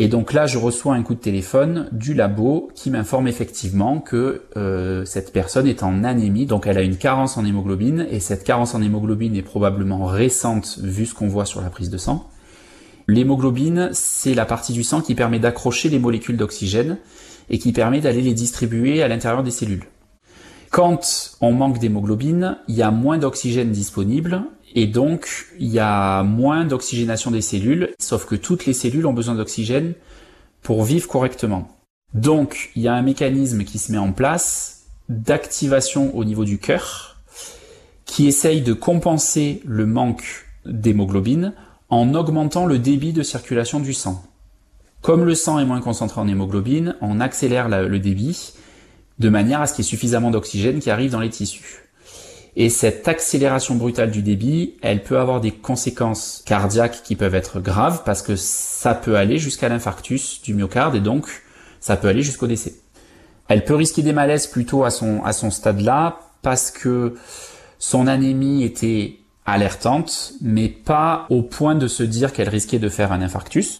et 0.00 0.06
donc 0.06 0.32
là, 0.32 0.46
je 0.46 0.58
reçois 0.58 0.94
un 0.94 1.02
coup 1.02 1.16
de 1.16 1.18
téléphone 1.18 1.88
du 1.90 2.14
labo 2.14 2.70
qui 2.76 2.88
m'informe 2.88 3.26
effectivement 3.26 3.98
que 3.98 4.42
euh, 4.56 5.04
cette 5.04 5.32
personne 5.32 5.66
est 5.66 5.82
en 5.82 6.04
anémie, 6.04 6.46
donc 6.46 6.68
elle 6.68 6.78
a 6.78 6.82
une 6.82 6.96
carence 6.96 7.36
en 7.36 7.44
hémoglobine, 7.44 8.06
et 8.08 8.20
cette 8.20 8.44
carence 8.44 8.76
en 8.76 8.80
hémoglobine 8.80 9.34
est 9.34 9.42
probablement 9.42 10.04
récente 10.04 10.78
vu 10.80 11.04
ce 11.04 11.14
qu'on 11.14 11.26
voit 11.26 11.46
sur 11.46 11.60
la 11.60 11.68
prise 11.68 11.90
de 11.90 11.98
sang. 11.98 12.30
L'hémoglobine, 13.08 13.90
c'est 13.92 14.34
la 14.34 14.46
partie 14.46 14.72
du 14.72 14.84
sang 14.84 15.00
qui 15.00 15.16
permet 15.16 15.40
d'accrocher 15.40 15.88
les 15.88 15.98
molécules 15.98 16.36
d'oxygène 16.36 16.98
et 17.50 17.58
qui 17.58 17.72
permet 17.72 18.00
d'aller 18.00 18.22
les 18.22 18.34
distribuer 18.34 19.02
à 19.02 19.08
l'intérieur 19.08 19.42
des 19.42 19.50
cellules. 19.50 19.88
Quand 20.70 21.32
on 21.40 21.50
manque 21.50 21.80
d'hémoglobine, 21.80 22.58
il 22.68 22.76
y 22.76 22.82
a 22.82 22.92
moins 22.92 23.18
d'oxygène 23.18 23.72
disponible 23.72 24.44
et 24.74 24.86
donc, 24.86 25.46
il 25.58 25.68
y 25.68 25.78
a 25.78 26.22
moins 26.22 26.64
d'oxygénation 26.64 27.30
des 27.30 27.40
cellules, 27.40 27.94
sauf 27.98 28.26
que 28.26 28.34
toutes 28.34 28.66
les 28.66 28.72
cellules 28.72 29.06
ont 29.06 29.12
besoin 29.12 29.34
d'oxygène 29.34 29.94
pour 30.62 30.84
vivre 30.84 31.08
correctement. 31.08 31.68
Donc, 32.14 32.70
il 32.74 32.82
y 32.82 32.88
a 32.88 32.94
un 32.94 33.02
mécanisme 33.02 33.64
qui 33.64 33.78
se 33.78 33.92
met 33.92 33.98
en 33.98 34.12
place 34.12 34.86
d'activation 35.08 36.14
au 36.16 36.24
niveau 36.24 36.44
du 36.44 36.58
cœur, 36.58 37.20
qui 38.04 38.26
essaye 38.26 38.60
de 38.60 38.72
compenser 38.72 39.62
le 39.64 39.86
manque 39.86 40.46
d'hémoglobine 40.66 41.54
en 41.88 42.14
augmentant 42.14 42.66
le 42.66 42.78
débit 42.78 43.12
de 43.12 43.22
circulation 43.22 43.80
du 43.80 43.94
sang. 43.94 44.22
Comme 45.00 45.24
le 45.24 45.34
sang 45.34 45.58
est 45.58 45.64
moins 45.64 45.80
concentré 45.80 46.20
en 46.20 46.28
hémoglobine, 46.28 46.96
on 47.00 47.20
accélère 47.20 47.68
le 47.68 47.98
débit 47.98 48.52
de 49.18 49.28
manière 49.28 49.60
à 49.60 49.66
ce 49.66 49.74
qu'il 49.74 49.84
y 49.84 49.88
ait 49.88 49.90
suffisamment 49.90 50.30
d'oxygène 50.30 50.80
qui 50.80 50.90
arrive 50.90 51.12
dans 51.12 51.20
les 51.20 51.30
tissus. 51.30 51.87
Et 52.60 52.70
cette 52.70 53.06
accélération 53.06 53.76
brutale 53.76 54.10
du 54.10 54.20
débit, 54.20 54.74
elle 54.82 55.04
peut 55.04 55.20
avoir 55.20 55.40
des 55.40 55.52
conséquences 55.52 56.42
cardiaques 56.44 57.04
qui 57.04 57.14
peuvent 57.14 57.36
être 57.36 57.60
graves 57.60 58.02
parce 58.04 58.20
que 58.20 58.34
ça 58.34 58.96
peut 58.96 59.16
aller 59.16 59.38
jusqu'à 59.38 59.68
l'infarctus 59.68 60.42
du 60.42 60.54
myocarde 60.54 60.96
et 60.96 61.00
donc 61.00 61.28
ça 61.78 61.96
peut 61.96 62.08
aller 62.08 62.22
jusqu'au 62.22 62.48
décès. 62.48 62.74
Elle 63.46 63.64
peut 63.64 63.76
risquer 63.76 64.02
des 64.02 64.12
malaises 64.12 64.48
plutôt 64.48 64.82
à 64.82 64.90
son, 64.90 65.22
à 65.22 65.32
son 65.32 65.52
stade-là 65.52 66.18
parce 66.42 66.72
que 66.72 67.14
son 67.78 68.08
anémie 68.08 68.64
était 68.64 69.20
alertante, 69.46 70.32
mais 70.42 70.68
pas 70.68 71.26
au 71.30 71.42
point 71.42 71.76
de 71.76 71.86
se 71.86 72.02
dire 72.02 72.32
qu'elle 72.32 72.48
risquait 72.48 72.80
de 72.80 72.88
faire 72.88 73.12
un 73.12 73.22
infarctus. 73.22 73.78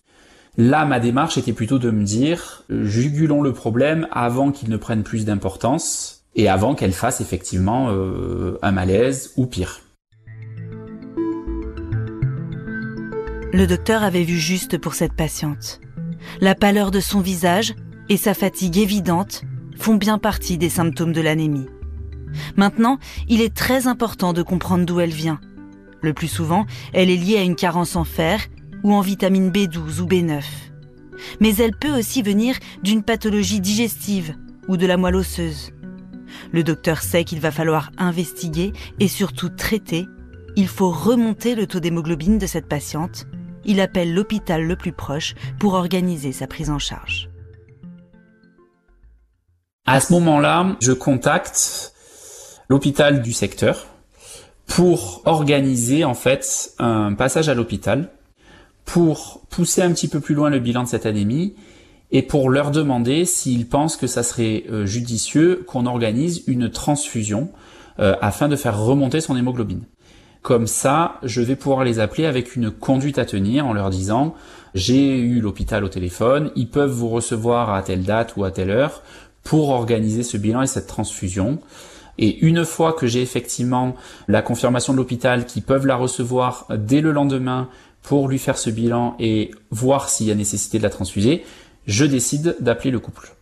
Là, 0.57 0.85
ma 0.85 1.01
démarche 1.01 1.37
était 1.37 1.53
plutôt 1.53 1.81
de 1.81 1.91
me 1.91 2.05
dire, 2.05 2.63
jugulons 2.71 3.43
le 3.43 3.53
problème 3.53 4.07
avant 4.13 4.53
qu'il 4.53 4.71
ne 4.71 4.77
prenne 4.77 5.03
plus 5.03 5.25
d'importance, 5.25 6.18
et 6.39 6.49
avant 6.49 6.75
qu'elle 6.75 6.93
fasse 6.93 7.21
effectivement 7.21 7.89
euh, 7.91 8.59
un 8.63 8.71
malaise 8.71 9.33
ou 9.37 9.47
pire. 9.47 9.83
Le 13.53 13.67
docteur 13.67 14.05
avait 14.05 14.23
vu 14.23 14.39
juste 14.39 14.79
pour 14.79 14.95
cette 14.95 15.15
patiente. 15.15 15.81
La 16.41 16.55
pâleur 16.55 16.93
de 16.93 17.01
son 17.01 17.21
visage 17.21 17.75
et 18.09 18.17
sa 18.17 18.35
fatigue 18.35 18.79
évidente 18.79 19.43
font 19.77 19.97
bien 19.97 20.19
partie 20.19 20.59
des 20.59 20.69
symptômes 20.69 21.13
de 21.13 21.21
l'anémie. 21.21 21.67
Maintenant, 22.57 22.99
il 23.29 23.41
est 23.41 23.55
très 23.55 23.89
important 23.89 24.33
de 24.33 24.43
comprendre 24.43 24.87
d'où 24.87 25.01
elle 25.01 25.11
vient. 25.11 25.41
Le 26.03 26.13
plus 26.13 26.29
souvent, 26.29 26.67
elle 26.93 27.11
est 27.11 27.17
liée 27.17 27.39
à 27.39 27.43
une 27.43 27.57
carence 27.57 27.97
en 27.97 28.05
fer 28.05 28.47
ou 28.85 28.93
en 28.93 29.01
vitamine 29.01 29.51
B12 29.51 30.01
ou 30.01 30.07
B9. 30.07 30.43
Mais 31.41 31.57
elle 31.57 31.77
peut 31.77 31.99
aussi 31.99 32.23
venir 32.23 32.55
d'une 32.85 33.03
pathologie 33.03 33.61
digestive 33.61 34.37
ou 34.69 34.77
de 34.77 34.87
la 34.87 34.97
moelle 34.97 35.17
osseuse. 35.17 35.73
Le 36.53 36.63
docteur 36.63 37.03
sait 37.03 37.25
qu'il 37.25 37.41
va 37.41 37.51
falloir 37.51 37.91
investiguer 37.99 38.73
et 39.01 39.09
surtout 39.09 39.49
traiter. 39.49 40.07
Il 40.57 40.69
faut 40.69 40.91
remonter 40.91 41.55
le 41.55 41.67
taux 41.67 41.81
d'hémoglobine 41.81 42.39
de 42.39 42.47
cette 42.47 42.69
patiente. 42.69 43.27
Il 43.65 43.81
appelle 43.81 44.15
l'hôpital 44.15 44.65
le 44.65 44.77
plus 44.77 44.93
proche 44.93 45.35
pour 45.59 45.75
organiser 45.75 46.33
sa 46.33 46.47
prise 46.47 46.71
en 46.71 46.79
charge. 46.79 47.29
À 49.87 50.01
ce 50.01 50.13
moment-là, 50.13 50.77
je 50.81 50.93
contacte 50.93 51.93
l'hôpital 52.69 53.23
du 53.23 53.33
secteur 53.33 53.87
pour 54.67 55.23
organiser 55.25 56.05
en 56.05 56.15
fait 56.15 56.73
un 56.79 57.15
passage 57.15 57.49
à 57.49 57.55
l'hôpital 57.55 58.11
pour 58.85 59.43
pousser 59.51 59.83
un 59.83 59.93
petit 59.93 60.09
peu 60.09 60.21
plus 60.21 60.35
loin 60.35 60.51
le 60.51 60.59
bilan 60.59 60.85
de 60.85 60.89
cette 60.89 61.07
anémie 61.07 61.55
et 62.11 62.23
pour 62.23 62.51
leur 62.51 62.71
demander 62.71 63.25
s'ils 63.25 63.69
pensent 63.69 63.97
que 63.97 64.07
ça 64.07 64.23
serait 64.23 64.65
euh, 64.71 64.87
judicieux 64.87 65.65
qu'on 65.67 65.87
organise 65.87 66.43
une 66.47 66.71
transfusion 66.71 67.51
euh, 68.01 68.15
afin 68.21 68.49
de 68.49 68.57
faire 68.57 68.81
remonter 68.81 69.21
son 69.21 69.37
hémoglobine. 69.37 69.83
Comme 70.43 70.67
ça, 70.67 71.17
je 71.23 71.43
vais 71.43 71.57
pouvoir 71.57 71.85
les 71.85 71.99
appeler 71.99 72.25
avec 72.25 72.57
une 72.57 72.71
conduite 72.71 73.19
à 73.19 73.25
tenir 73.25 73.67
en 73.67 73.73
leur 73.73 73.91
disant 73.91 74.35
j'ai 74.75 75.19
eu 75.19 75.41
l'hôpital 75.41 75.85
au 75.85 75.89
téléphone, 75.89 76.51
ils 76.57 76.69
peuvent 76.69 76.91
vous 76.91 77.09
recevoir 77.09 77.75
à 77.75 77.83
telle 77.83 78.05
date 78.05 78.35
ou 78.37 78.45
à 78.45 78.51
telle 78.51 78.71
heure 78.71 79.03
pour 79.43 79.71
organiser 79.71 80.23
ce 80.23 80.37
bilan 80.37 80.63
et 80.63 80.67
cette 80.67 80.87
transfusion. 80.87 81.59
Et 82.19 82.39
une 82.45 82.65
fois 82.65 82.93
que 82.93 83.07
j'ai 83.07 83.23
effectivement 83.23 83.95
la 84.27 84.43
confirmation 84.43 84.93
de 84.93 84.99
l'hôpital 84.99 85.47
qu'ils 85.47 85.63
peuvent 85.63 85.87
la 85.87 85.97
recevoir 85.97 86.67
dès 86.77 87.01
le 87.01 87.13
lendemain 87.13 87.69
pour 88.03 88.29
lui 88.29 88.39
faire 88.39 88.59
ce 88.59 88.71
bilan 88.71 89.17
et 89.19 89.51
voir 89.71 90.09
s'il 90.09 90.27
y 90.27 90.31
a 90.31 90.35
nécessité 90.35 90.79
de 90.79 90.83
la 90.83 90.91
transfuser, 90.91 91.45
je 91.89 92.05
décide 92.05 92.57
d'appeler 92.61 92.93
le 92.93 93.01
couple. 93.01 93.33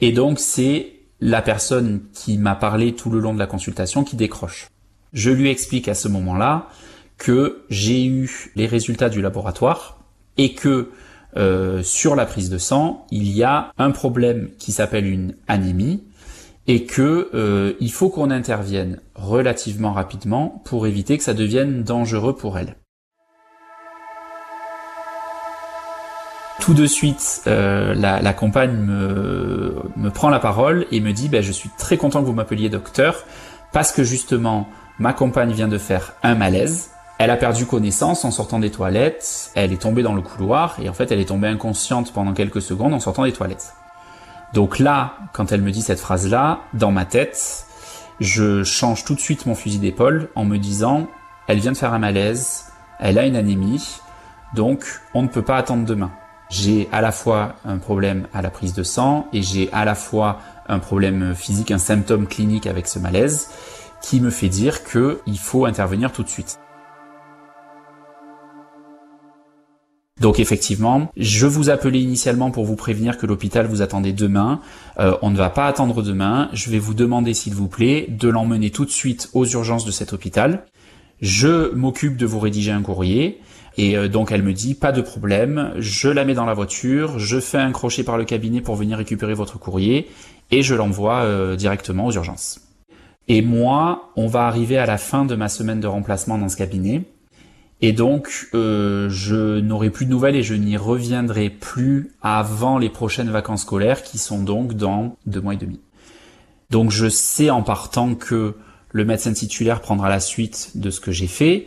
Et 0.00 0.12
donc 0.12 0.38
c'est 0.38 0.92
la 1.20 1.42
personne 1.42 2.02
qui 2.14 2.38
m'a 2.38 2.54
parlé 2.54 2.94
tout 2.94 3.10
le 3.10 3.18
long 3.18 3.34
de 3.34 3.38
la 3.38 3.46
consultation 3.46 4.04
qui 4.04 4.16
décroche. 4.16 4.68
Je 5.12 5.30
lui 5.30 5.50
explique 5.50 5.88
à 5.88 5.94
ce 5.94 6.08
moment-là 6.08 6.68
que 7.18 7.64
j'ai 7.70 8.04
eu 8.04 8.50
les 8.56 8.66
résultats 8.66 9.08
du 9.08 9.20
laboratoire 9.20 9.98
et 10.36 10.54
que 10.54 10.90
euh, 11.36 11.82
sur 11.82 12.16
la 12.16 12.26
prise 12.26 12.48
de 12.48 12.58
sang, 12.58 13.06
il 13.10 13.28
y 13.28 13.42
a 13.42 13.72
un 13.76 13.90
problème 13.90 14.50
qui 14.58 14.72
s'appelle 14.72 15.06
une 15.06 15.34
anémie 15.48 16.04
et 16.66 16.84
que 16.84 17.30
euh, 17.34 17.74
il 17.80 17.92
faut 17.92 18.08
qu'on 18.08 18.30
intervienne 18.30 19.00
relativement 19.14 19.92
rapidement 19.92 20.62
pour 20.64 20.86
éviter 20.86 21.18
que 21.18 21.24
ça 21.24 21.34
devienne 21.34 21.82
dangereux 21.82 22.36
pour 22.36 22.56
elle. 22.58 22.76
Tout 26.64 26.72
de 26.72 26.86
suite, 26.86 27.42
euh, 27.46 27.92
la, 27.94 28.32
compagne 28.32 28.74
me, 28.74 29.82
me, 29.96 30.08
prend 30.08 30.30
la 30.30 30.38
parole 30.38 30.86
et 30.90 31.00
me 31.00 31.12
dit 31.12 31.28
ben, 31.28 31.42
Je 31.42 31.52
suis 31.52 31.68
très 31.76 31.98
content 31.98 32.22
que 32.22 32.26
vous 32.26 32.32
m'appeliez 32.32 32.70
docteur 32.70 33.24
parce 33.70 33.92
que 33.92 34.02
justement, 34.02 34.66
ma 34.98 35.12
compagne 35.12 35.52
vient 35.52 35.68
de 35.68 35.76
faire 35.76 36.14
un 36.22 36.34
malaise. 36.34 36.88
Elle 37.18 37.28
a 37.28 37.36
perdu 37.36 37.66
connaissance 37.66 38.24
en 38.24 38.30
sortant 38.30 38.60
des 38.60 38.70
toilettes, 38.70 39.50
elle 39.54 39.74
est 39.74 39.82
tombée 39.82 40.02
dans 40.02 40.14
le 40.14 40.22
couloir 40.22 40.76
et 40.80 40.88
en 40.88 40.94
fait 40.94 41.12
elle 41.12 41.20
est 41.20 41.26
tombée 41.26 41.48
inconsciente 41.48 42.14
pendant 42.14 42.32
quelques 42.32 42.62
secondes 42.62 42.94
en 42.94 43.00
sortant 43.00 43.24
des 43.24 43.32
toilettes. 43.32 43.74
Donc 44.54 44.78
là, 44.78 45.18
quand 45.34 45.52
elle 45.52 45.60
me 45.60 45.70
dit 45.70 45.82
cette 45.82 46.00
phrase-là, 46.00 46.60
dans 46.72 46.92
ma 46.92 47.04
tête, 47.04 47.66
je 48.20 48.64
change 48.64 49.04
tout 49.04 49.14
de 49.14 49.20
suite 49.20 49.44
mon 49.44 49.54
fusil 49.54 49.80
d'épaule 49.80 50.30
en 50.34 50.46
me 50.46 50.56
disant, 50.56 51.08
elle 51.46 51.58
vient 51.58 51.72
de 51.72 51.76
faire 51.76 51.92
un 51.92 51.98
malaise, 51.98 52.72
elle 53.00 53.18
a 53.18 53.26
une 53.26 53.36
anémie, 53.36 54.00
donc 54.54 55.02
on 55.12 55.20
ne 55.20 55.28
peut 55.28 55.42
pas 55.42 55.58
attendre 55.58 55.84
demain. 55.84 56.10
J'ai 56.50 56.88
à 56.92 57.00
la 57.00 57.12
fois 57.12 57.56
un 57.64 57.78
problème 57.78 58.26
à 58.32 58.42
la 58.42 58.50
prise 58.50 58.74
de 58.74 58.82
sang 58.82 59.26
et 59.32 59.42
j'ai 59.42 59.72
à 59.72 59.84
la 59.84 59.94
fois 59.94 60.40
un 60.68 60.78
problème 60.78 61.34
physique, 61.34 61.70
un 61.70 61.78
symptôme 61.78 62.26
clinique 62.26 62.66
avec 62.66 62.86
ce 62.86 62.98
malaise 62.98 63.48
qui 64.02 64.20
me 64.20 64.30
fait 64.30 64.48
dire 64.48 64.84
qu'il 64.84 65.38
faut 65.38 65.64
intervenir 65.64 66.12
tout 66.12 66.22
de 66.22 66.28
suite. 66.28 66.58
Donc 70.20 70.38
effectivement, 70.38 71.10
je 71.16 71.46
vous 71.46 71.70
appelais 71.70 72.00
initialement 72.00 72.50
pour 72.50 72.64
vous 72.64 72.76
prévenir 72.76 73.18
que 73.18 73.26
l'hôpital 73.26 73.66
vous 73.66 73.82
attendait 73.82 74.12
demain. 74.12 74.60
Euh, 74.98 75.16
on 75.22 75.30
ne 75.30 75.36
va 75.36 75.50
pas 75.50 75.66
attendre 75.66 76.02
demain. 76.02 76.48
Je 76.52 76.70
vais 76.70 76.78
vous 76.78 76.94
demander, 76.94 77.34
s'il 77.34 77.54
vous 77.54 77.68
plaît, 77.68 78.06
de 78.08 78.28
l'emmener 78.28 78.70
tout 78.70 78.84
de 78.84 78.90
suite 78.90 79.28
aux 79.34 79.44
urgences 79.44 79.84
de 79.84 79.90
cet 79.90 80.12
hôpital. 80.12 80.64
Je 81.20 81.74
m'occupe 81.74 82.16
de 82.16 82.26
vous 82.26 82.38
rédiger 82.38 82.70
un 82.70 82.82
courrier. 82.82 83.40
Et 83.76 83.96
euh, 83.96 84.08
donc 84.08 84.30
elle 84.30 84.42
me 84.42 84.52
dit, 84.52 84.74
pas 84.74 84.92
de 84.92 85.00
problème, 85.00 85.72
je 85.78 86.08
la 86.08 86.24
mets 86.24 86.34
dans 86.34 86.44
la 86.44 86.54
voiture, 86.54 87.18
je 87.18 87.40
fais 87.40 87.58
un 87.58 87.72
crochet 87.72 88.04
par 88.04 88.18
le 88.18 88.24
cabinet 88.24 88.60
pour 88.60 88.76
venir 88.76 88.98
récupérer 88.98 89.34
votre 89.34 89.58
courrier 89.58 90.08
et 90.50 90.62
je 90.62 90.74
l'envoie 90.74 91.22
euh, 91.22 91.56
directement 91.56 92.06
aux 92.06 92.12
urgences. 92.12 92.60
Et 93.26 93.42
moi, 93.42 94.12
on 94.16 94.26
va 94.26 94.46
arriver 94.46 94.76
à 94.76 94.86
la 94.86 94.98
fin 94.98 95.24
de 95.24 95.34
ma 95.34 95.48
semaine 95.48 95.80
de 95.80 95.86
remplacement 95.86 96.38
dans 96.38 96.48
ce 96.48 96.56
cabinet. 96.56 97.02
Et 97.80 97.92
donc, 97.92 98.48
euh, 98.54 99.08
je 99.10 99.58
n'aurai 99.60 99.90
plus 99.90 100.06
de 100.06 100.10
nouvelles 100.10 100.36
et 100.36 100.42
je 100.42 100.54
n'y 100.54 100.76
reviendrai 100.76 101.50
plus 101.50 102.12
avant 102.22 102.78
les 102.78 102.90
prochaines 102.90 103.30
vacances 103.30 103.62
scolaires 103.62 104.02
qui 104.02 104.18
sont 104.18 104.42
donc 104.42 104.74
dans 104.74 105.16
deux 105.26 105.40
mois 105.40 105.54
et 105.54 105.58
demi. 105.58 105.80
Donc, 106.70 106.90
je 106.90 107.08
sais 107.08 107.50
en 107.50 107.62
partant 107.62 108.14
que 108.14 108.54
le 108.90 109.04
médecin 109.04 109.32
titulaire 109.32 109.80
prendra 109.80 110.08
la 110.08 110.20
suite 110.20 110.72
de 110.76 110.90
ce 110.90 111.00
que 111.00 111.10
j'ai 111.10 111.26
fait. 111.26 111.66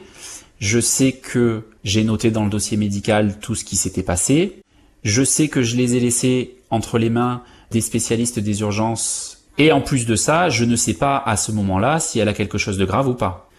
Je 0.60 0.80
sais 0.80 1.12
que 1.12 1.64
j'ai 1.84 2.04
noté 2.04 2.32
dans 2.32 2.44
le 2.44 2.50
dossier 2.50 2.78
médical 2.78 3.38
tout 3.40 3.54
ce 3.54 3.64
qui 3.64 3.76
s'était 3.76 4.04
passé. 4.04 4.62
Je 5.04 5.24
sais 5.24 5.50
que 5.50 5.62
je 5.62 5.76
les 5.76 5.96
ai 5.96 6.00
laissés 6.00 6.58
entre 6.72 6.98
les 6.98 7.10
mains 7.12 7.44
des 7.72 7.82
spécialistes 7.82 8.40
des 8.40 8.62
urgences. 8.62 9.46
Et 9.60 9.72
en 9.72 9.82
plus 9.82 10.06
de 10.06 10.16
ça, 10.16 10.50
je 10.50 10.66
ne 10.66 10.76
sais 10.76 10.96
pas 10.96 11.18
à 11.18 11.38
ce 11.38 11.52
moment-là 11.52 12.00
si 12.00 12.20
elle 12.20 12.30
a 12.30 12.34
quelque 12.34 12.58
chose 12.58 12.78
de 12.78 12.86
grave 12.86 13.08
ou 13.08 13.14
pas. 13.14 13.50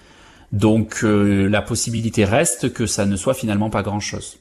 Donc 0.50 1.04
euh, 1.04 1.48
la 1.48 1.62
possibilité 1.62 2.24
reste 2.24 2.72
que 2.72 2.86
ça 2.86 3.06
ne 3.06 3.16
soit 3.16 3.34
finalement 3.34 3.70
pas 3.70 3.82
grand-chose. 3.82 4.38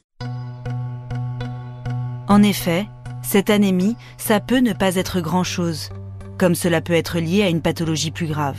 En 2.28 2.42
effet, 2.42 2.86
cette 3.22 3.50
anémie, 3.50 3.96
ça 4.16 4.40
peut 4.40 4.58
ne 4.58 4.72
pas 4.72 4.96
être 4.96 5.20
grand-chose, 5.20 5.90
comme 6.38 6.54
cela 6.54 6.80
peut 6.80 6.92
être 6.92 7.18
lié 7.18 7.42
à 7.42 7.48
une 7.48 7.62
pathologie 7.62 8.10
plus 8.10 8.26
grave. 8.26 8.58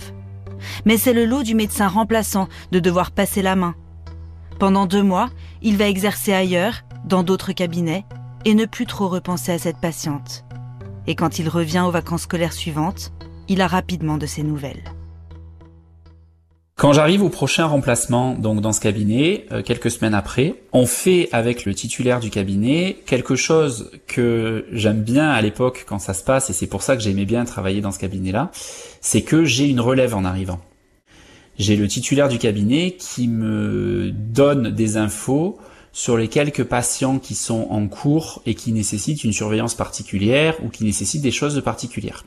Mais 0.85 0.97
c'est 0.97 1.13
le 1.13 1.25
lot 1.25 1.43
du 1.43 1.55
médecin 1.55 1.87
remplaçant 1.87 2.47
de 2.71 2.79
devoir 2.79 3.11
passer 3.11 3.41
la 3.41 3.55
main. 3.55 3.75
Pendant 4.59 4.87
deux 4.87 5.03
mois, 5.03 5.29
il 5.61 5.77
va 5.77 5.87
exercer 5.87 6.33
ailleurs, 6.33 6.83
dans 7.05 7.23
d'autres 7.23 7.53
cabinets, 7.53 8.03
et 8.43 8.53
ne 8.53 8.65
plus 8.65 8.85
trop 8.85 9.07
repenser 9.07 9.53
à 9.53 9.57
cette 9.57 9.77
patiente. 9.77 10.43
Et 11.07 11.15
quand 11.15 11.39
il 11.39 11.47
revient 11.47 11.83
aux 11.87 11.91
vacances 11.91 12.23
scolaires 12.23 12.51
suivantes, 12.51 13.13
il 13.47 13.61
a 13.61 13.67
rapidement 13.67 14.17
de 14.17 14.25
ses 14.25 14.43
nouvelles. 14.43 14.83
Quand 16.75 16.91
j'arrive 16.91 17.23
au 17.23 17.29
prochain 17.29 17.65
remplacement, 17.67 18.33
donc 18.33 18.59
dans 18.59 18.73
ce 18.73 18.81
cabinet, 18.81 19.45
euh, 19.53 19.61
quelques 19.61 19.91
semaines 19.91 20.13
après, 20.13 20.55
on 20.73 20.85
fait 20.85 21.29
avec 21.31 21.63
le 21.63 21.73
titulaire 21.73 22.19
du 22.19 22.29
cabinet 22.29 22.97
quelque 23.05 23.35
chose 23.35 23.91
que 24.07 24.65
j'aime 24.73 25.03
bien 25.03 25.29
à 25.29 25.41
l'époque 25.41 25.85
quand 25.87 25.99
ça 25.99 26.13
se 26.13 26.23
passe, 26.23 26.49
et 26.49 26.53
c'est 26.53 26.67
pour 26.67 26.83
ça 26.83 26.97
que 26.97 27.01
j'aimais 27.01 27.25
bien 27.25 27.45
travailler 27.45 27.79
dans 27.79 27.91
ce 27.91 27.99
cabinet-là, 27.99 28.51
c'est 28.99 29.21
que 29.21 29.45
j'ai 29.45 29.67
une 29.69 29.79
relève 29.79 30.15
en 30.15 30.25
arrivant. 30.25 30.59
J'ai 31.59 31.75
le 31.75 31.89
titulaire 31.89 32.29
du 32.29 32.37
cabinet 32.37 32.91
qui 32.97 33.27
me 33.27 34.11
donne 34.11 34.69
des 34.69 34.95
infos 34.95 35.59
sur 35.91 36.15
les 36.15 36.29
quelques 36.29 36.63
patients 36.63 37.19
qui 37.19 37.35
sont 37.35 37.67
en 37.69 37.85
cours 37.89 38.41
et 38.45 38.55
qui 38.55 38.71
nécessitent 38.71 39.25
une 39.25 39.33
surveillance 39.33 39.75
particulière 39.75 40.55
ou 40.63 40.69
qui 40.69 40.85
nécessitent 40.85 41.21
des 41.21 41.31
choses 41.31 41.61
particulières. 41.61 42.23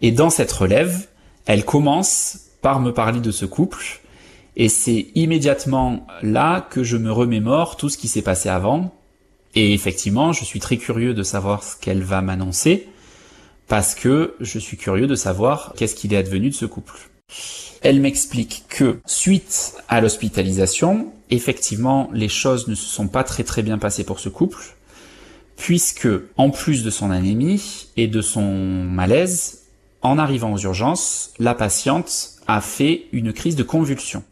Et 0.00 0.12
dans 0.12 0.30
cette 0.30 0.50
relève, 0.50 1.08
elle 1.44 1.66
commence 1.66 2.38
par 2.62 2.80
me 2.80 2.94
parler 2.94 3.20
de 3.20 3.30
ce 3.30 3.44
couple. 3.44 4.00
Et 4.56 4.70
c'est 4.70 5.08
immédiatement 5.14 6.06
là 6.22 6.66
que 6.70 6.82
je 6.82 6.96
me 6.96 7.12
remémore 7.12 7.76
tout 7.76 7.90
ce 7.90 7.98
qui 7.98 8.08
s'est 8.08 8.22
passé 8.22 8.48
avant. 8.48 8.94
Et 9.54 9.74
effectivement, 9.74 10.32
je 10.32 10.44
suis 10.44 10.60
très 10.60 10.78
curieux 10.78 11.12
de 11.12 11.22
savoir 11.22 11.62
ce 11.62 11.76
qu'elle 11.76 12.02
va 12.02 12.22
m'annoncer, 12.22 12.88
parce 13.68 13.94
que 13.94 14.34
je 14.40 14.58
suis 14.58 14.78
curieux 14.78 15.06
de 15.06 15.14
savoir 15.14 15.74
qu'est-ce 15.76 15.94
qu'il 15.94 16.14
est 16.14 16.16
advenu 16.16 16.48
de 16.48 16.54
ce 16.54 16.64
couple. 16.64 17.11
Elle 17.82 18.00
m'explique 18.00 18.64
que 18.68 19.00
suite 19.06 19.74
à 19.88 20.00
l'hospitalisation, 20.00 21.12
effectivement, 21.30 22.08
les 22.12 22.28
choses 22.28 22.68
ne 22.68 22.74
se 22.74 22.86
sont 22.86 23.08
pas 23.08 23.24
très 23.24 23.42
très 23.42 23.62
bien 23.62 23.78
passées 23.78 24.04
pour 24.04 24.20
ce 24.20 24.28
couple, 24.28 24.76
puisque 25.56 26.08
en 26.36 26.50
plus 26.50 26.84
de 26.84 26.90
son 26.90 27.10
anémie 27.10 27.88
et 27.96 28.06
de 28.06 28.20
son 28.20 28.42
malaise, 28.42 29.62
en 30.02 30.18
arrivant 30.18 30.52
aux 30.52 30.58
urgences, 30.58 31.32
la 31.38 31.54
patiente 31.54 32.32
a 32.46 32.60
fait 32.60 33.06
une 33.12 33.32
crise 33.32 33.56
de 33.56 33.62
convulsion. 33.62 34.22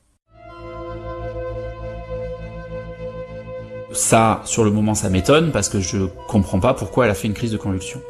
Ça, 3.93 4.43
sur 4.45 4.65
le 4.65 4.71
moment, 4.71 4.95
ça 4.95 5.09
m'étonne 5.11 5.51
parce 5.51 5.69
que 5.69 5.81
je 5.81 6.07
comprends 6.29 6.61
pas 6.61 6.75
pourquoi 6.75 7.05
elle 7.05 7.11
a 7.11 7.15
fait 7.15 7.27
une 7.27 7.35
crise 7.35 7.51
de 7.51 7.57
convulsion. 7.57 8.01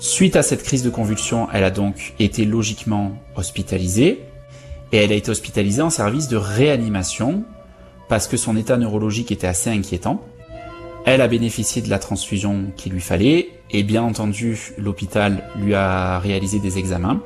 Suite 0.00 0.34
à 0.36 0.42
cette 0.42 0.62
crise 0.62 0.82
de 0.82 0.88
convulsion, 0.88 1.48
elle 1.52 1.62
a 1.62 1.70
donc 1.70 2.14
été 2.18 2.46
logiquement 2.46 3.12
hospitalisée 3.36 4.22
et 4.92 4.96
elle 4.96 5.12
a 5.12 5.14
été 5.14 5.30
hospitalisée 5.30 5.82
en 5.82 5.90
service 5.90 6.26
de 6.28 6.38
réanimation 6.38 7.44
parce 8.08 8.26
que 8.26 8.38
son 8.38 8.56
état 8.56 8.78
neurologique 8.78 9.30
était 9.30 9.46
assez 9.46 9.68
inquiétant. 9.68 10.24
Elle 11.04 11.20
a 11.20 11.28
bénéficié 11.28 11.82
de 11.82 11.90
la 11.90 11.98
transfusion 11.98 12.72
qu'il 12.78 12.92
lui 12.92 13.02
fallait 13.02 13.50
et 13.70 13.82
bien 13.82 14.02
entendu 14.02 14.72
l'hôpital 14.78 15.44
lui 15.56 15.74
a 15.74 16.18
réalisé 16.18 16.60
des 16.60 16.78
examens. 16.78 17.20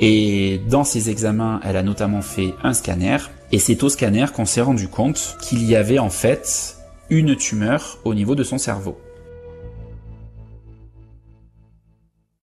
Et 0.00 0.60
dans 0.68 0.82
ces 0.82 1.08
examens, 1.08 1.60
elle 1.62 1.76
a 1.76 1.84
notamment 1.84 2.20
fait 2.20 2.52
un 2.64 2.74
scanner 2.74 3.18
et 3.52 3.60
c'est 3.60 3.80
au 3.84 3.88
scanner 3.88 4.26
qu'on 4.34 4.44
s'est 4.44 4.60
rendu 4.60 4.88
compte 4.88 5.36
qu'il 5.40 5.64
y 5.64 5.76
avait 5.76 6.00
en 6.00 6.10
fait 6.10 6.78
une 7.10 7.36
tumeur 7.36 7.98
au 8.02 8.12
niveau 8.12 8.34
de 8.34 8.42
son 8.42 8.58
cerveau. 8.58 8.98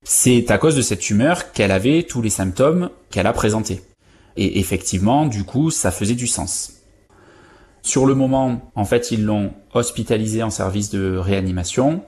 C'est 0.03 0.51
à 0.51 0.57
cause 0.57 0.75
de 0.75 0.81
cette 0.81 1.00
tumeur 1.00 1.53
qu'elle 1.53 1.72
avait 1.72 2.03
tous 2.03 2.22
les 2.22 2.29
symptômes 2.29 2.89
qu'elle 3.10 3.27
a 3.27 3.33
présentés. 3.33 3.81
Et 4.36 4.60
effectivement, 4.60 5.25
du 5.25 5.45
coup, 5.45 5.72
ça 5.72 5.91
faisait 5.91 6.15
du 6.15 6.27
sens. 6.27 6.74
Sur 7.83 8.05
le 8.05 8.13
moment, 8.13 8.72
en 8.75 8.86
fait, 8.86 9.12
ils 9.12 9.24
l'ont 9.24 9.53
hospitalisé 9.74 10.43
en 10.43 10.50
service 10.50 10.89
de 10.89 11.15
réanimation, 11.15 12.03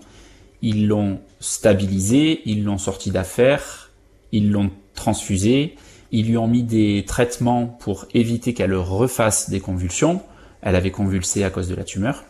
ils 0.61 0.87
l'ont 0.87 1.19
stabilisé, 1.39 2.41
ils 2.45 2.63
l'ont 2.63 2.77
sorti 2.77 3.11
d'affaires, 3.11 3.91
ils 4.31 4.51
l'ont 4.51 4.71
transfusé, 4.93 5.75
ils 6.11 6.27
lui 6.27 6.37
ont 6.37 6.47
mis 6.47 6.63
des 6.63 7.05
traitements 7.05 7.65
pour 7.67 8.05
éviter 8.13 8.53
qu'elle 8.53 8.73
refasse 8.73 9.49
des 9.49 9.59
convulsions, 9.59 10.21
elle 10.61 10.75
avait 10.75 10.91
convulsé 10.91 11.43
à 11.43 11.49
cause 11.49 11.67
de 11.67 11.75
la 11.75 11.83
tumeur, 11.83 12.23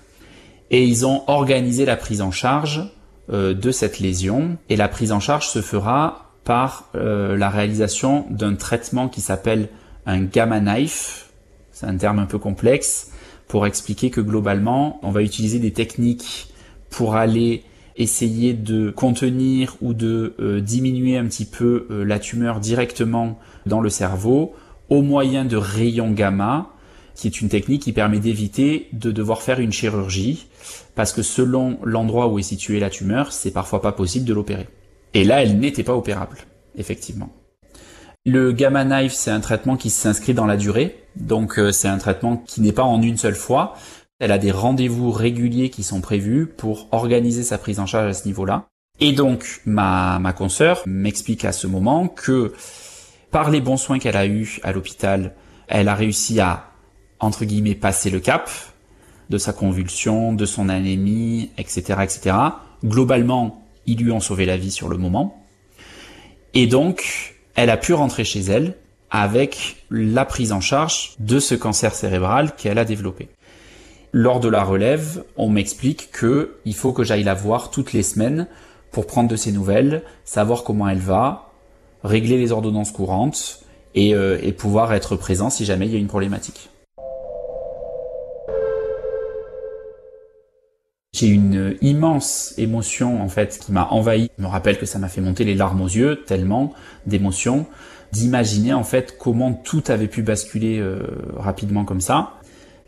et 0.69 0.83
ils 0.83 1.05
ont 1.05 1.23
organisé 1.27 1.85
la 1.85 1.95
prise 1.95 2.21
en 2.21 2.31
charge 2.31 2.91
de 3.29 3.71
cette 3.71 3.99
lésion, 3.99 4.57
et 4.69 4.75
la 4.75 4.87
prise 4.87 5.11
en 5.11 5.19
charge 5.19 5.47
se 5.47 5.61
fera 5.61 6.25
par 6.45 6.89
euh, 6.95 7.35
la 7.35 7.49
réalisation 7.49 8.25
d'un 8.29 8.55
traitement 8.55 9.09
qui 9.09 9.19
s'appelle 9.19 9.67
un 10.05 10.21
gamma 10.21 10.61
knife, 10.61 11.31
c'est 11.71 11.87
un 11.87 11.97
terme 11.97 12.19
un 12.19 12.27
peu 12.27 12.37
complexe, 12.37 13.11
pour 13.47 13.67
expliquer 13.67 14.11
que 14.11 14.21
globalement, 14.21 14.99
on 15.03 15.11
va 15.11 15.23
utiliser 15.23 15.59
des 15.59 15.73
techniques 15.73 16.53
pour 16.89 17.15
aller 17.15 17.63
essayer 17.97 18.53
de 18.53 18.91
contenir 18.91 19.75
ou 19.81 19.93
de 19.93 20.35
euh, 20.39 20.61
diminuer 20.61 21.17
un 21.17 21.25
petit 21.25 21.45
peu 21.45 21.87
euh, 21.89 22.03
la 22.03 22.19
tumeur 22.19 22.59
directement 22.59 23.39
dans 23.65 23.81
le 23.81 23.89
cerveau 23.89 24.53
au 24.89 25.01
moyen 25.01 25.45
de 25.45 25.57
rayons 25.57 26.11
gamma, 26.11 26.69
qui 27.15 27.27
est 27.27 27.41
une 27.41 27.49
technique 27.49 27.83
qui 27.83 27.93
permet 27.93 28.19
d'éviter 28.19 28.89
de 28.93 29.11
devoir 29.11 29.41
faire 29.41 29.59
une 29.59 29.71
chirurgie, 29.71 30.47
parce 30.95 31.13
que 31.13 31.21
selon 31.21 31.79
l'endroit 31.83 32.27
où 32.27 32.39
est 32.39 32.43
située 32.43 32.79
la 32.79 32.89
tumeur, 32.89 33.31
c'est 33.31 33.51
parfois 33.51 33.81
pas 33.81 33.91
possible 33.91 34.25
de 34.25 34.33
l'opérer. 34.33 34.67
Et 35.13 35.23
là, 35.23 35.41
elle 35.41 35.57
n'était 35.57 35.83
pas 35.83 35.95
opérable, 35.95 36.37
effectivement. 36.77 37.29
Le 38.25 38.51
gamma 38.51 38.83
knife, 38.83 39.13
c'est 39.13 39.31
un 39.31 39.39
traitement 39.39 39.77
qui 39.77 39.89
s'inscrit 39.89 40.33
dans 40.33 40.45
la 40.45 40.57
durée, 40.57 41.03
donc 41.15 41.59
euh, 41.59 41.71
c'est 41.71 41.87
un 41.87 41.97
traitement 41.97 42.37
qui 42.37 42.61
n'est 42.61 42.71
pas 42.71 42.83
en 42.83 43.01
une 43.01 43.17
seule 43.17 43.35
fois. 43.35 43.75
Elle 44.19 44.31
a 44.31 44.37
des 44.37 44.51
rendez-vous 44.51 45.11
réguliers 45.11 45.69
qui 45.69 45.83
sont 45.83 46.01
prévus 46.01 46.47
pour 46.47 46.87
organiser 46.91 47.43
sa 47.43 47.57
prise 47.57 47.79
en 47.79 47.85
charge 47.85 48.09
à 48.09 48.13
ce 48.13 48.25
niveau-là. 48.25 48.65
Et 48.99 49.11
donc, 49.11 49.61
ma, 49.65 50.19
ma 50.19 50.33
consoeur 50.33 50.81
m'explique 50.85 51.45
à 51.45 51.51
ce 51.51 51.67
moment 51.67 52.07
que 52.07 52.53
par 53.29 53.51
les 53.51 53.61
bons 53.61 53.77
soins 53.77 53.99
qu'elle 53.99 54.15
a 54.15 54.25
eus 54.25 54.59
à 54.63 54.71
l'hôpital, 54.71 55.33
elle 55.67 55.89
a 55.89 55.95
réussi 55.95 56.39
à, 56.39 56.71
entre 57.25 57.45
guillemets, 57.45 57.75
passer 57.75 58.09
le 58.09 58.19
cap 58.19 58.49
de 59.29 59.37
sa 59.37 59.53
convulsion, 59.53 60.33
de 60.33 60.45
son 60.45 60.69
anémie, 60.69 61.51
etc., 61.57 61.99
etc. 62.03 62.35
Globalement, 62.83 63.65
ils 63.85 63.97
lui 63.97 64.11
ont 64.11 64.19
sauvé 64.19 64.45
la 64.45 64.57
vie 64.57 64.71
sur 64.71 64.87
le 64.87 64.97
moment. 64.97 65.43
Et 66.53 66.67
donc, 66.67 67.35
elle 67.55 67.69
a 67.69 67.77
pu 67.77 67.93
rentrer 67.93 68.23
chez 68.23 68.41
elle 68.41 68.75
avec 69.09 69.85
la 69.89 70.25
prise 70.25 70.51
en 70.51 70.61
charge 70.61 71.15
de 71.19 71.39
ce 71.39 71.55
cancer 71.55 71.93
cérébral 71.93 72.55
qu'elle 72.55 72.77
a 72.77 72.85
développé. 72.85 73.29
Lors 74.11 74.39
de 74.39 74.47
la 74.47 74.63
relève, 74.63 75.23
on 75.35 75.49
m'explique 75.49 76.09
que 76.11 76.55
il 76.65 76.73
faut 76.73 76.93
que 76.93 77.03
j'aille 77.03 77.23
la 77.23 77.33
voir 77.33 77.69
toutes 77.69 77.93
les 77.93 78.03
semaines 78.03 78.47
pour 78.91 79.07
prendre 79.07 79.29
de 79.29 79.35
ses 79.35 79.51
nouvelles, 79.51 80.03
savoir 80.23 80.63
comment 80.63 80.87
elle 80.87 80.99
va, 80.99 81.51
régler 82.03 82.37
les 82.37 82.51
ordonnances 82.51 82.91
courantes 82.91 83.65
et, 83.93 84.15
euh, 84.15 84.37
et 84.41 84.53
pouvoir 84.53 84.93
être 84.93 85.15
présent 85.17 85.49
si 85.49 85.65
jamais 85.65 85.87
il 85.87 85.93
y 85.93 85.95
a 85.95 85.99
une 85.99 86.07
problématique. 86.07 86.69
J'ai 91.15 91.27
une 91.27 91.77
immense 91.81 92.53
émotion 92.57 93.21
en 93.23 93.29
fait 93.29 93.57
qui 93.57 93.71
m'a 93.71 93.87
envahi. 93.89 94.29
Je 94.37 94.43
me 94.43 94.49
rappelle 94.49 94.77
que 94.77 94.85
ça 94.85 94.99
m'a 94.99 95.07
fait 95.07 95.21
monter 95.21 95.45
les 95.45 95.55
larmes 95.55 95.79
aux 95.79 95.87
yeux 95.87 96.25
tellement 96.27 96.73
d'émotion 97.05 97.67
d'imaginer 98.11 98.73
en 98.73 98.83
fait 98.83 99.17
comment 99.17 99.53
tout 99.53 99.81
avait 99.87 100.09
pu 100.09 100.23
basculer 100.23 100.77
euh, 100.77 100.99
rapidement 101.37 101.85
comme 101.85 102.01
ça. 102.01 102.33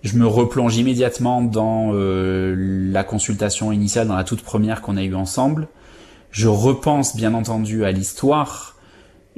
Je 0.04 0.18
me 0.18 0.28
replonge 0.28 0.76
immédiatement 0.76 1.42
dans 1.42 1.92
euh, 1.94 2.54
la 2.92 3.06
consultation 3.06 3.72
initiale, 3.72 4.10
dans 4.10 4.18
la 4.18 4.26
toute 4.26 4.42
première 4.42 4.82
qu'on 4.82 4.98
a 4.98 5.04
eue 5.04 5.16
ensemble. 5.16 5.70
Je 6.30 6.50
repense 6.50 7.16
bien 7.16 7.34
entendu 7.34 7.86
à 7.86 7.94
l'histoire. 7.94 8.76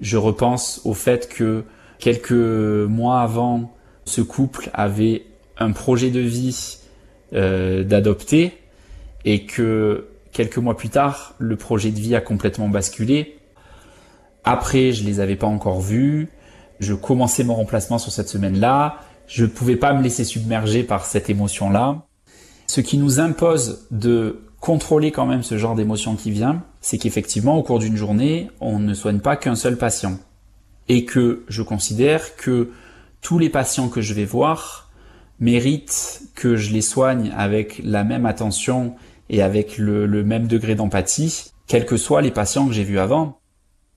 Je 0.01 0.17
repense 0.17 0.81
au 0.83 0.95
fait 0.95 1.29
que 1.29 1.63
quelques 1.99 2.31
mois 2.31 3.21
avant, 3.21 3.71
ce 4.05 4.21
couple 4.21 4.71
avait 4.73 5.27
un 5.59 5.73
projet 5.73 6.09
de 6.09 6.21
vie 6.21 6.79
euh, 7.33 7.83
d'adopter 7.83 8.58
et 9.25 9.45
que 9.45 10.07
quelques 10.31 10.57
mois 10.57 10.77
plus 10.77 10.89
tard, 10.89 11.35
le 11.37 11.55
projet 11.55 11.91
de 11.91 11.99
vie 11.99 12.15
a 12.15 12.21
complètement 12.21 12.69
basculé. 12.69 13.39
Après, 14.43 14.91
je 14.91 15.03
les 15.03 15.19
avais 15.19 15.35
pas 15.35 15.47
encore 15.47 15.81
vus. 15.81 16.29
Je 16.79 16.93
commençais 16.93 17.43
mon 17.43 17.55
remplacement 17.55 17.97
sur 17.97 18.11
cette 18.11 18.29
semaine-là. 18.29 18.99
Je 19.27 19.43
ne 19.43 19.49
pouvais 19.49 19.75
pas 19.75 19.93
me 19.93 20.01
laisser 20.01 20.23
submerger 20.23 20.83
par 20.83 21.05
cette 21.05 21.29
émotion-là. 21.29 22.05
Ce 22.67 22.81
qui 22.81 22.97
nous 22.97 23.19
impose 23.19 23.87
de 23.91 24.41
contrôler 24.59 25.11
quand 25.11 25.25
même 25.25 25.43
ce 25.43 25.57
genre 25.57 25.75
d'émotion 25.75 26.15
qui 26.15 26.31
vient, 26.31 26.63
c'est 26.81 26.97
qu'effectivement, 26.97 27.57
au 27.57 27.63
cours 27.63 27.79
d'une 27.79 27.95
journée, 27.95 28.49
on 28.59 28.79
ne 28.79 28.93
soigne 28.93 29.19
pas 29.19 29.35
qu'un 29.35 29.55
seul 29.55 29.77
patient. 29.77 30.17
Et 30.87 31.05
que 31.05 31.43
je 31.47 31.61
considère 31.61 32.35
que 32.35 32.71
tous 33.21 33.37
les 33.37 33.49
patients 33.49 33.89
que 33.89 34.01
je 34.01 34.13
vais 34.13 34.25
voir 34.25 34.88
méritent 35.39 36.21
que 36.35 36.55
je 36.55 36.71
les 36.71 36.81
soigne 36.81 37.31
avec 37.35 37.81
la 37.83 38.03
même 38.03 38.25
attention 38.25 38.95
et 39.29 39.41
avec 39.41 39.77
le, 39.77 40.07
même 40.23 40.47
degré 40.47 40.75
d'empathie, 40.75 41.51
quels 41.67 41.85
que 41.85 41.97
soient 41.97 42.21
les 42.21 42.31
patients 42.31 42.67
que 42.67 42.73
j'ai 42.73 42.83
vus 42.83 42.99
avant. 42.99 43.39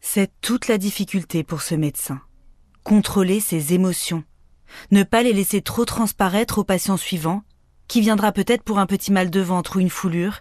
C'est 0.00 0.30
toute 0.40 0.68
la 0.68 0.78
difficulté 0.78 1.42
pour 1.42 1.62
ce 1.62 1.74
médecin. 1.74 2.20
Contrôler 2.84 3.40
ses 3.40 3.72
émotions. 3.72 4.24
Ne 4.90 5.02
pas 5.02 5.22
les 5.22 5.32
laisser 5.32 5.62
trop 5.62 5.84
transparaître 5.84 6.58
au 6.58 6.64
patient 6.64 6.96
suivant, 6.96 7.42
qui 7.88 8.00
viendra 8.00 8.32
peut-être 8.32 8.62
pour 8.62 8.78
un 8.78 8.86
petit 8.86 9.12
mal 9.12 9.30
de 9.30 9.40
ventre 9.40 9.76
ou 9.76 9.80
une 9.80 9.90
foulure, 9.90 10.40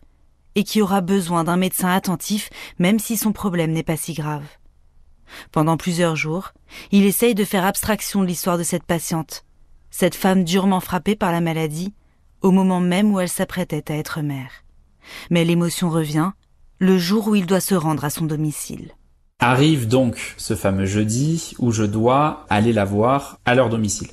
et 0.56 0.64
qui 0.64 0.82
aura 0.82 1.02
besoin 1.02 1.44
d'un 1.44 1.58
médecin 1.58 1.90
attentif 1.90 2.50
même 2.80 3.00
si 3.00 3.18
son 3.18 3.32
problème 3.32 3.72
n'est 3.72 3.84
pas 3.84 3.98
si 3.98 4.14
grave. 4.14 4.44
Pendant 5.52 5.78
plusieurs 5.78 6.16
jours, 6.16 6.52
il 6.92 7.06
essaye 7.06 7.36
de 7.36 7.46
faire 7.46 7.66
abstraction 7.66 8.22
de 8.22 8.26
l'histoire 8.26 8.58
de 8.58 8.64
cette 8.64 8.84
patiente, 8.84 9.46
cette 9.92 10.16
femme 10.16 10.44
durement 10.44 10.80
frappée 10.80 11.16
par 11.16 11.32
la 11.32 11.42
maladie, 11.42 11.94
au 12.42 12.52
moment 12.52 12.80
même 12.80 13.12
où 13.12 13.20
elle 13.20 13.30
s'apprêtait 13.30 13.92
à 13.92 13.96
être 13.96 14.22
mère. 14.22 14.64
Mais 15.30 15.46
l'émotion 15.46 15.90
revient 15.90 16.32
le 16.80 16.98
jour 16.98 17.28
où 17.28 17.36
il 17.36 17.46
doit 17.46 17.60
se 17.60 17.76
rendre 17.76 18.04
à 18.06 18.10
son 18.10 18.26
domicile. 18.26 18.96
Arrive 19.40 19.88
donc 19.88 20.34
ce 20.38 20.56
fameux 20.56 20.86
jeudi 20.86 21.54
où 21.60 21.72
je 21.72 21.84
dois 21.84 22.46
aller 22.50 22.74
la 22.74 22.86
voir 22.86 23.40
à 23.46 23.54
leur 23.54 23.70
domicile. 23.70 24.10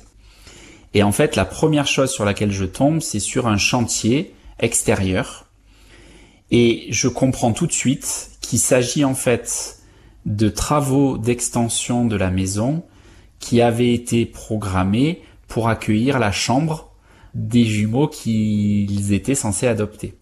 Et 0.93 1.03
en 1.03 1.11
fait, 1.11 1.35
la 1.35 1.45
première 1.45 1.87
chose 1.87 2.11
sur 2.11 2.25
laquelle 2.25 2.51
je 2.51 2.65
tombe, 2.65 3.01
c'est 3.01 3.19
sur 3.19 3.47
un 3.47 3.57
chantier 3.57 4.33
extérieur. 4.59 5.45
Et 6.51 6.87
je 6.89 7.07
comprends 7.07 7.53
tout 7.53 7.67
de 7.67 7.71
suite 7.71 8.31
qu'il 8.41 8.59
s'agit 8.59 9.05
en 9.05 9.13
fait 9.13 9.79
de 10.25 10.49
travaux 10.49 11.17
d'extension 11.17 12.05
de 12.05 12.15
la 12.15 12.31
maison 12.31 12.83
qui 13.39 13.61
avaient 13.61 13.93
été 13.93 14.25
programmés 14.25 15.21
pour 15.49 15.67
accueillir 15.67 16.19
la 16.19 16.31
chambre 16.31 16.91
des 17.33 17.65
jumeaux 17.65 18.07
qu'ils 18.07 19.13
étaient 19.13 19.35
censés 19.35 19.67
adopter. 19.67 20.15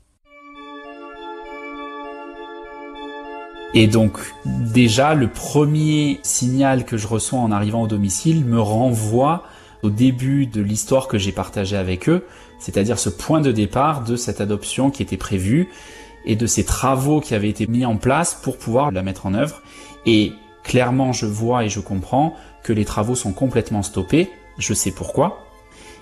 Et 3.74 3.88
donc 3.88 4.18
déjà 4.46 5.13
le 5.13 5.28
premier 5.28 6.20
signal 6.24 6.86
que 6.86 6.98
je 6.98 7.06
reçois 7.06 7.40
en 7.40 7.52
arrivant 7.52 7.84
au 7.84 7.88
domicile 7.88 8.46
me 8.46 8.60
renvoie 8.60 9.44
au 9.84 9.90
début 9.90 10.48
de 10.48 10.62
l'histoire 10.62 11.08
que 11.08 11.18
j'ai 11.18 11.32
partagée 11.32 11.78
avec 11.78 12.10
eux, 12.10 12.26
c'est-à-dire 12.60 12.98
ce 12.98 13.10
point 13.10 13.42
de 13.42 13.52
départ 13.52 14.04
de 14.04 14.16
cette 14.16 14.42
adoption 14.42 14.90
qui 14.90 15.04
était 15.04 15.18
prévue 15.18 15.70
et 16.26 16.36
de 16.36 16.48
ces 16.48 16.63
travaux 16.63 17.22
qui 17.22 17.36
avaient 17.36 17.50
été 17.50 17.68
mis 17.68 17.86
en 17.86 17.98
place 17.98 18.40
pour 18.42 18.58
pouvoir 18.58 18.92
la 18.92 19.04
mettre 19.04 19.26
en 19.26 19.34
œuvre. 19.34 19.62
Et 20.06 20.34
clairement, 20.63 21.13
je 21.13 21.26
vois 21.26 21.63
et 21.63 21.70
je 21.70 21.80
comprends 21.80 22.34
que 22.63 22.74
les 22.74 22.86
travaux 22.86 23.16
sont 23.16 23.34
complètement 23.34 23.84
stoppés. 23.84 24.30
Je 24.58 24.74
sais 24.74 24.91
pourquoi. 24.91 25.48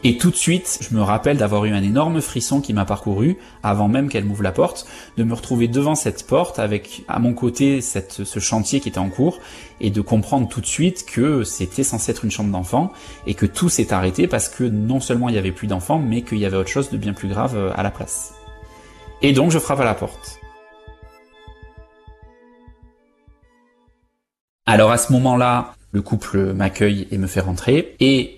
Et 0.04 0.18
tout 0.18 0.30
de 0.30 0.36
suite, 0.36 0.78
je 0.82 0.96
me 0.96 1.02
rappelle 1.02 1.38
d'avoir 1.38 1.66
eu 1.66 1.72
un 1.72 1.82
énorme 1.82 2.22
frisson 2.22 2.62
qui 2.62 2.74
m'a 2.74 2.86
parcouru 2.86 3.38
avant 3.64 3.88
même 3.88 4.08
qu'elle 4.08 4.24
m'ouvre 4.24 4.44
la 4.44 4.52
porte, 4.52 4.86
de 5.18 5.24
me 5.24 5.34
retrouver 5.34 5.68
devant 5.68 5.96
cette 5.96 6.28
porte 6.28 6.60
avec 6.60 7.04
à 7.08 7.18
mon 7.18 7.34
côté 7.34 7.82
ce 7.82 8.40
chantier 8.40 8.80
qui 8.80 8.90
était 8.90 9.00
en 9.00 9.10
cours 9.10 9.40
et 9.82 9.90
de 9.90 10.02
comprendre 10.02 10.48
tout 10.48 10.62
de 10.62 10.68
suite 10.68 11.06
que 11.08 11.44
c'était 11.44 11.84
censé 11.84 12.12
être 12.12 12.24
une 12.24 12.30
chambre 12.30 12.52
d'enfant 12.52 12.92
et 13.26 13.34
que 13.34 13.48
tout 13.48 13.68
s'est 13.68 13.94
arrêté 13.94 14.28
parce 14.28 14.48
que 14.48 14.64
non 14.64 15.00
seulement 15.00 15.28
il 15.30 15.36
y 15.36 15.40
avait 15.40 15.52
plus 15.52 15.66
d'enfants, 15.66 15.98
mais 15.98 16.22
qu'il 16.22 16.38
y 16.38 16.46
avait 16.46 16.58
autre 16.58 16.70
chose 16.70 16.92
de 16.92 16.98
bien 16.98 17.14
plus 17.14 17.28
grave 17.28 17.56
euh, 17.56 17.72
à 17.76 17.82
la 17.82 17.90
place. 17.90 18.36
Et 19.24 19.34
donc 19.34 19.50
je 19.50 19.58
frappe 19.58 19.80
à 19.80 19.86
la 19.86 19.96
porte. 19.96 20.40
Alors 24.68 24.92
à 24.92 25.00
ce 25.00 25.12
moment-là, 25.14 25.74
le 25.94 26.02
couple 26.02 26.54
m'accueille 26.54 27.08
et 27.10 27.18
me 27.18 27.26
fait 27.26 27.40
rentrer 27.40 27.96
et 28.00 28.35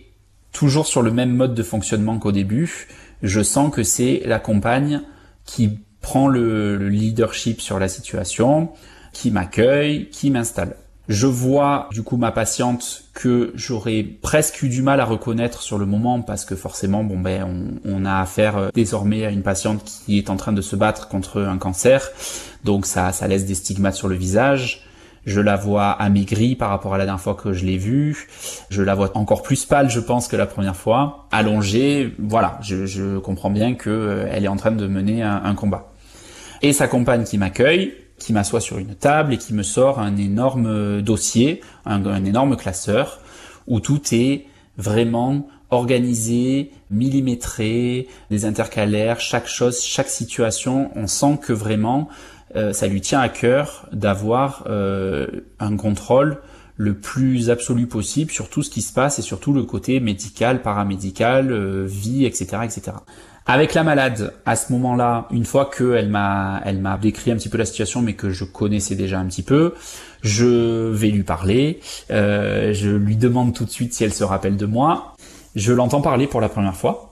toujours 0.57 0.87
sur 0.87 1.03
le 1.03 1.11
même 1.11 1.35
mode 1.35 1.53
de 1.53 1.61
fonctionnement 1.61 2.17
qu'au 2.17 2.31
début, 2.31 2.87
je 3.21 3.43
sens 3.43 3.71
que 3.71 3.83
c'est 3.83 4.23
la 4.25 4.39
compagne 4.39 5.03
qui 5.45 5.77
prend 6.01 6.27
le, 6.27 6.77
leadership 6.89 7.61
sur 7.61 7.77
la 7.77 7.87
situation, 7.87 8.71
qui 9.13 9.29
m'accueille, 9.29 10.09
qui 10.09 10.31
m'installe. 10.31 10.75
Je 11.09 11.27
vois 11.27 11.89
du 11.91 12.01
coup 12.01 12.17
ma 12.17 12.31
patiente 12.31 13.03
que 13.13 13.53
j'aurais 13.53 14.01
presque 14.01 14.63
eu 14.63 14.69
du 14.69 14.81
mal 14.81 14.99
à 14.99 15.05
reconnaître 15.05 15.61
sur 15.61 15.77
le 15.77 15.85
moment 15.85 16.23
parce 16.23 16.43
que 16.43 16.55
forcément 16.55 17.03
bon 17.03 17.19
ben 17.19 17.79
on, 17.85 18.03
a 18.03 18.19
affaire 18.19 18.57
euh, 18.57 18.69
désormais 18.73 19.25
à 19.25 19.29
une 19.29 19.43
patiente 19.43 20.01
qui 20.05 20.17
est 20.17 20.29
en 20.29 20.37
train 20.37 20.53
de 20.53 20.61
se 20.61 20.75
battre 20.75 21.07
contre 21.07 21.39
un 21.43 21.59
cancer. 21.59 22.09
Donc 22.65 22.87
ça 22.87 23.11
ça 23.11 23.27
laisse 23.27 23.45
des 23.45 23.55
stigmates 23.55 23.95
sur 23.95 24.07
le 24.07 24.15
visage 24.15 24.86
je 25.27 25.41
la 25.41 25.57
vois 25.57 25.91
amaigrie 25.91 26.55
par 26.55 26.69
rapport 26.69 26.95
à 26.95 26.97
la 26.97 27.03
dernière 27.03 27.21
fois 27.21 27.35
que 27.35 27.51
je 27.51 27.65
l'ai 27.65 27.77
vue. 27.77 28.27
Je 28.69 28.81
la 28.81 28.95
vois 28.95 29.15
encore 29.15 29.43
plus 29.43 29.65
pâle, 29.65 29.89
je 29.89 29.99
pense, 29.99 30.29
que 30.29 30.37
la 30.37 30.45
première 30.45 30.77
fois. 30.77 31.27
Allongée, 31.31 32.15
voilà, 32.17 32.57
je, 32.61 33.17
comprends 33.17 33.49
bien 33.49 33.75
qu'elle 33.75 33.91
euh, 33.91 34.41
est 34.41 34.47
en 34.47 34.55
train 34.55 34.71
de 34.71 34.87
mener 34.87 35.21
un, 35.23 35.53
combat. 35.53 35.91
Et 36.61 36.71
sa 36.71 36.87
compagne 36.87 37.25
qui 37.25 37.37
m'accueille, 37.37 37.93
qui 38.17 38.31
m'assoit 38.31 38.61
sur 38.61 38.77
une 38.77 38.95
table 38.95 39.33
et 39.33 39.37
qui 39.37 39.53
me 39.53 39.63
sort 39.63 39.99
un 39.99 40.15
énorme 40.15 41.01
dossier, 41.01 41.59
un, 41.85 42.23
énorme 42.23 42.55
classeur, 42.55 43.19
où 43.67 43.81
tout 43.81 44.01
est 44.13 44.45
vraiment 44.77 45.45
organisé, 45.71 46.71
millimétré, 46.89 48.07
des 48.31 48.45
intercalaires, 48.45 49.19
chaque 49.19 49.47
chose, 49.47 49.83
chaque 49.83 50.07
situation, 50.07 50.89
on 50.95 51.07
sent 51.07 51.37
que 51.41 51.51
vraiment 51.51 52.07
euh, 52.57 52.73
ça 52.73 52.87
lui 52.87 53.01
tient 53.01 53.19
à 53.19 53.29
cœur 53.29 53.87
d'avoir 53.93 54.63
euh, 54.67 55.27
un 55.59 55.77
contrôle 55.77 56.39
le 56.77 56.93
plus 56.93 57.49
absolu 57.49 57.87
possible 57.87 58.31
sur 58.31 58.49
tout 58.49 58.61
ce 58.63 58.69
qui 58.69 58.81
se 58.81 58.93
passe 58.93 59.19
et 59.19 59.21
surtout 59.21 59.51
le 59.51 59.63
côté 59.63 59.99
médical, 59.99 60.61
paramédical, 60.61 61.51
euh, 61.51 61.85
vie, 61.87 62.25
etc., 62.25 62.59
etc. 62.63 62.97
Avec 63.49 63.73
la 63.73 63.83
malade, 63.83 64.33
à 64.45 64.57
ce 64.57 64.73
moment-là, 64.73 65.27
une 65.31 65.45
fois 65.45 65.69
qu'elle 65.75 66.09
m'a, 66.09 66.61
elle 66.65 66.79
m'a 66.79 66.97
décrit 66.97 67.31
un 67.31 67.37
petit 67.37 67.47
peu 67.47 67.57
la 67.57 67.65
situation, 67.65 68.01
mais 68.01 68.13
que 68.13 68.29
je 68.29 68.43
connaissais 68.43 68.95
déjà 68.95 69.19
un 69.19 69.25
petit 69.25 69.41
peu, 69.41 69.73
je 70.21 70.91
vais 70.91 71.07
lui 71.07 71.23
parler. 71.23 71.79
Euh, 72.11 72.73
je 72.73 72.89
lui 72.89 73.15
demande 73.15 73.53
tout 73.53 73.63
de 73.63 73.69
suite 73.69 73.93
si 73.93 74.03
elle 74.03 74.13
se 74.13 74.25
rappelle 74.25 74.57
de 74.57 74.65
moi. 74.65 75.15
Je 75.55 75.71
l'entends 75.71 76.01
parler 76.01 76.27
pour 76.27 76.41
la 76.41 76.49
première 76.49 76.75
fois, 76.75 77.06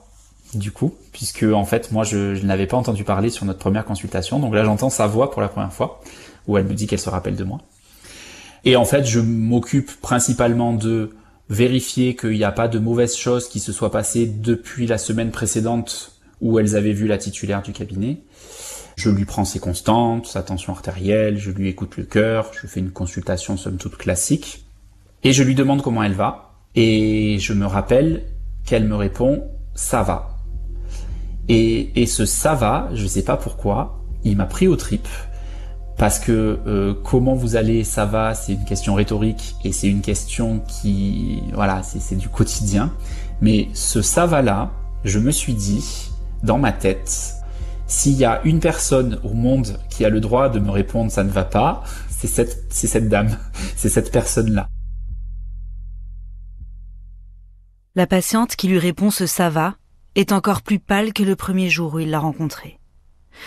du 0.58 0.72
coup, 0.72 0.94
puisque 1.12 1.44
en 1.44 1.64
fait, 1.64 1.92
moi, 1.92 2.04
je, 2.04 2.34
je 2.34 2.44
n'avais 2.46 2.66
pas 2.66 2.76
entendu 2.76 3.04
parler 3.04 3.30
sur 3.30 3.44
notre 3.44 3.58
première 3.58 3.84
consultation. 3.84 4.38
Donc 4.38 4.54
là, 4.54 4.64
j'entends 4.64 4.90
sa 4.90 5.06
voix 5.06 5.30
pour 5.30 5.42
la 5.42 5.48
première 5.48 5.72
fois, 5.72 6.00
où 6.46 6.58
elle 6.58 6.64
me 6.64 6.74
dit 6.74 6.86
qu'elle 6.86 7.00
se 7.00 7.10
rappelle 7.10 7.36
de 7.36 7.44
moi. 7.44 7.60
Et 8.64 8.76
en 8.76 8.84
fait, 8.84 9.04
je 9.04 9.20
m'occupe 9.20 9.92
principalement 10.00 10.72
de 10.72 11.14
vérifier 11.48 12.16
qu'il 12.16 12.32
n'y 12.32 12.44
a 12.44 12.52
pas 12.52 12.68
de 12.68 12.78
mauvaises 12.78 13.16
choses 13.16 13.48
qui 13.48 13.60
se 13.60 13.72
soient 13.72 13.92
passées 13.92 14.26
depuis 14.26 14.86
la 14.86 14.98
semaine 14.98 15.30
précédente 15.30 16.12
où 16.40 16.58
elles 16.58 16.76
avaient 16.76 16.92
vu 16.92 17.06
la 17.06 17.18
titulaire 17.18 17.62
du 17.62 17.72
cabinet. 17.72 18.18
Je 18.96 19.10
lui 19.10 19.24
prends 19.24 19.44
ses 19.44 19.60
constantes, 19.60 20.26
sa 20.26 20.42
tension 20.42 20.72
artérielle, 20.72 21.38
je 21.38 21.50
lui 21.50 21.68
écoute 21.68 21.96
le 21.96 22.04
cœur, 22.04 22.50
je 22.60 22.66
fais 22.66 22.80
une 22.80 22.90
consultation 22.90 23.56
somme 23.56 23.76
toute 23.76 23.96
classique, 23.96 24.64
et 25.22 25.32
je 25.32 25.42
lui 25.42 25.54
demande 25.54 25.82
comment 25.82 26.02
elle 26.02 26.14
va, 26.14 26.54
et 26.74 27.38
je 27.38 27.52
me 27.52 27.66
rappelle 27.66 28.24
qu'elle 28.64 28.86
me 28.86 28.96
répond 28.96 29.44
ça 29.74 30.02
va. 30.02 30.35
Et, 31.48 32.02
et 32.02 32.06
ce 32.06 32.24
ça 32.24 32.54
va, 32.54 32.88
je 32.92 33.06
sais 33.06 33.22
pas 33.22 33.36
pourquoi, 33.36 34.00
il 34.24 34.36
m'a 34.36 34.46
pris 34.46 34.66
au 34.66 34.76
trip 34.76 35.06
parce 35.96 36.18
que 36.18 36.58
euh, 36.66 36.94
comment 37.04 37.34
vous 37.34 37.56
allez, 37.56 37.82
ça 37.82 38.04
va, 38.04 38.34
c'est 38.34 38.52
une 38.52 38.64
question 38.64 38.94
rhétorique 38.94 39.56
et 39.64 39.72
c'est 39.72 39.88
une 39.88 40.02
question 40.02 40.60
qui, 40.60 41.42
voilà, 41.54 41.82
c'est 41.82 42.16
du 42.16 42.28
quotidien. 42.28 42.92
Mais 43.40 43.68
ce 43.72 44.02
ça 44.02 44.26
va 44.26 44.42
là, 44.42 44.70
je 45.04 45.18
me 45.18 45.30
suis 45.30 45.54
dit 45.54 46.10
dans 46.42 46.58
ma 46.58 46.72
tête, 46.72 47.34
s'il 47.86 48.12
y 48.12 48.24
a 48.24 48.40
une 48.44 48.60
personne 48.60 49.20
au 49.24 49.32
monde 49.32 49.78
qui 49.88 50.04
a 50.04 50.10
le 50.10 50.20
droit 50.20 50.48
de 50.48 50.58
me 50.58 50.70
répondre 50.70 51.10
ça 51.10 51.24
ne 51.24 51.30
va 51.30 51.44
pas, 51.44 51.82
c'est 52.10 52.26
cette, 52.26 52.66
c'est 52.68 52.86
cette 52.86 53.08
dame, 53.08 53.36
c'est 53.76 53.88
cette 53.88 54.12
personne-là. 54.12 54.68
La 57.94 58.06
patiente 58.06 58.56
qui 58.56 58.68
lui 58.68 58.78
répond 58.78 59.10
ce 59.10 59.24
ça 59.24 59.48
va 59.48 59.76
est 60.16 60.32
encore 60.32 60.62
plus 60.62 60.80
pâle 60.80 61.12
que 61.12 61.22
le 61.22 61.36
premier 61.36 61.70
jour 61.70 61.94
où 61.94 62.00
il 62.00 62.10
l'a 62.10 62.18
rencontrée. 62.18 62.80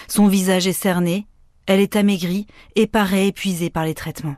Son 0.08 0.28
visage 0.28 0.68
est 0.68 0.74
cerné 0.74 1.28
elle 1.70 1.82
est 1.82 1.96
amaigrie 1.96 2.48
et 2.76 2.88
paraît 2.88 3.28
épuisée 3.28 3.70
par 3.70 3.86
les 3.86 3.94
traitements. 3.94 4.38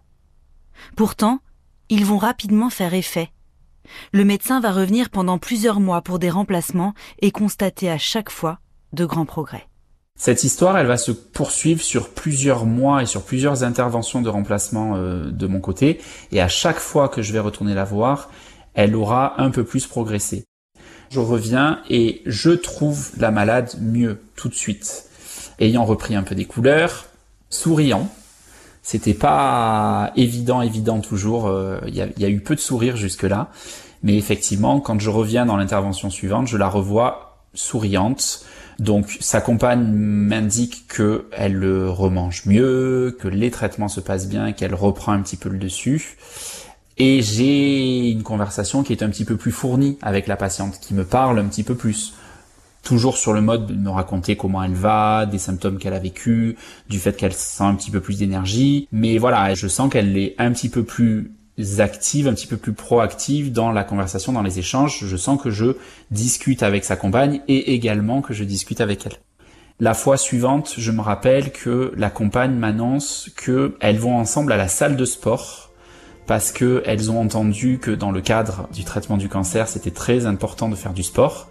Pourtant, 0.97 1.39
ils 1.87 2.03
vont 2.03 2.17
rapidement 2.17 2.69
faire 2.69 2.93
effet. 2.93 3.29
Le 4.11 4.25
médecin 4.25 4.59
va 4.59 4.73
revenir 4.73 5.09
pendant 5.09 5.37
plusieurs 5.37 5.79
mois 5.79 6.01
pour 6.01 6.19
des 6.19 6.29
remplacements 6.29 6.93
et 7.21 7.31
constater 7.31 7.89
à 7.89 7.97
chaque 7.97 8.29
fois 8.29 8.59
de 8.91 9.05
grands 9.05 9.25
progrès. 9.25 9.69
Cette 10.19 10.43
histoire, 10.43 10.77
elle 10.77 10.87
va 10.87 10.97
se 10.97 11.13
poursuivre 11.13 11.81
sur 11.81 12.09
plusieurs 12.09 12.65
mois 12.65 13.01
et 13.01 13.05
sur 13.05 13.23
plusieurs 13.23 13.63
interventions 13.63 14.21
de 14.21 14.27
remplacement 14.27 14.97
euh, 14.97 15.31
de 15.31 15.47
mon 15.47 15.61
côté. 15.61 16.01
Et 16.33 16.41
à 16.41 16.49
chaque 16.49 16.79
fois 16.79 17.07
que 17.07 17.21
je 17.21 17.31
vais 17.31 17.39
retourner 17.39 17.73
la 17.73 17.85
voir, 17.85 18.29
elle 18.73 18.93
aura 18.93 19.41
un 19.41 19.51
peu 19.51 19.63
plus 19.63 19.87
progressé. 19.87 20.43
Je 21.11 21.19
reviens 21.19 21.79
et 21.89 22.21
je 22.25 22.51
trouve 22.51 23.11
la 23.17 23.31
malade 23.31 23.75
mieux 23.81 24.21
tout 24.37 24.47
de 24.47 24.53
suite. 24.53 25.09
Ayant 25.59 25.83
repris 25.83 26.15
un 26.15 26.23
peu 26.23 26.35
des 26.35 26.45
couleurs, 26.45 27.07
souriant. 27.49 28.09
C'était 28.81 29.13
pas 29.13 30.13
évident, 30.15 30.61
évident 30.61 31.01
toujours. 31.01 31.47
Euh, 31.47 31.81
il 31.85 31.95
y, 31.95 32.01
a, 32.01 32.29
eu 32.29 32.39
peu 32.39 32.55
de 32.55 32.61
sourires 32.61 32.95
jusque-là. 32.95 33.49
Mais 34.03 34.15
effectivement, 34.15 34.79
quand 34.79 35.01
je 35.01 35.09
reviens 35.09 35.45
dans 35.45 35.57
l'intervention 35.57 36.09
suivante, 36.09 36.47
je 36.47 36.55
la 36.55 36.69
revois 36.69 37.43
souriante. 37.53 38.45
Donc 38.79 39.17
sa 39.19 39.41
compagne 39.41 39.83
m'indique 39.91 40.87
que 40.87 41.25
elle 41.33 41.65
remange 41.89 42.45
mieux, 42.45 43.17
que 43.19 43.27
les 43.27 43.51
traitements 43.51 43.89
se 43.89 43.99
passent 43.99 44.29
bien, 44.29 44.53
qu'elle 44.53 44.73
reprend 44.73 45.11
un 45.11 45.21
petit 45.21 45.37
peu 45.37 45.49
le 45.49 45.59
dessus. 45.59 46.17
Et 47.03 47.23
j'ai 47.23 48.11
une 48.11 48.21
conversation 48.21 48.83
qui 48.83 48.93
est 48.93 49.01
un 49.01 49.09
petit 49.09 49.25
peu 49.25 49.35
plus 49.35 49.51
fournie 49.51 49.97
avec 50.03 50.27
la 50.27 50.35
patiente, 50.35 50.79
qui 50.79 50.93
me 50.93 51.03
parle 51.03 51.39
un 51.39 51.45
petit 51.45 51.63
peu 51.63 51.73
plus 51.73 52.13
toujours 52.83 53.17
sur 53.17 53.33
le 53.33 53.41
mode 53.41 53.65
de 53.65 53.73
me 53.73 53.89
raconter 53.89 54.35
comment 54.37 54.61
elle 54.61 54.75
va, 54.75 55.25
des 55.25 55.39
symptômes 55.39 55.79
qu'elle 55.79 55.95
a 55.95 55.99
vécu, 55.99 56.57
du 56.89 56.99
fait 56.99 57.17
qu'elle 57.17 57.33
sent 57.33 57.63
un 57.63 57.73
petit 57.73 57.89
peu 57.89 58.01
plus 58.01 58.19
d'énergie. 58.19 58.87
Mais 58.91 59.17
voilà, 59.17 59.55
je 59.55 59.67
sens 59.67 59.91
qu'elle 59.91 60.15
est 60.15 60.35
un 60.37 60.51
petit 60.51 60.69
peu 60.69 60.83
plus 60.83 61.31
active, 61.79 62.27
un 62.27 62.35
petit 62.35 62.45
peu 62.45 62.57
plus 62.57 62.73
proactive 62.73 63.51
dans 63.51 63.71
la 63.71 63.83
conversation, 63.83 64.31
dans 64.31 64.43
les 64.43 64.59
échanges. 64.59 65.03
Je 65.03 65.17
sens 65.17 65.41
que 65.41 65.49
je 65.49 65.77
discute 66.11 66.61
avec 66.61 66.85
sa 66.85 66.97
compagne 66.97 67.41
et 67.47 67.73
également 67.73 68.21
que 68.21 68.35
je 68.35 68.43
discute 68.43 68.79
avec 68.79 69.07
elle. 69.07 69.17
La 69.79 69.95
fois 69.95 70.17
suivante, 70.17 70.75
je 70.77 70.91
me 70.91 71.01
rappelle 71.01 71.51
que 71.51 71.93
la 71.97 72.11
compagne 72.11 72.53
m'annonce 72.53 73.31
qu'elles 73.43 73.97
vont 73.97 74.17
ensemble 74.17 74.51
à 74.51 74.57
la 74.57 74.67
salle 74.67 74.95
de 74.95 75.05
sport 75.05 75.70
parce 76.27 76.51
qu'elles 76.51 77.11
ont 77.11 77.19
entendu 77.19 77.79
que 77.79 77.91
dans 77.91 78.11
le 78.11 78.21
cadre 78.21 78.67
du 78.73 78.83
traitement 78.83 79.17
du 79.17 79.29
cancer, 79.29 79.67
c'était 79.67 79.91
très 79.91 80.25
important 80.25 80.69
de 80.69 80.75
faire 80.75 80.93
du 80.93 81.03
sport. 81.03 81.49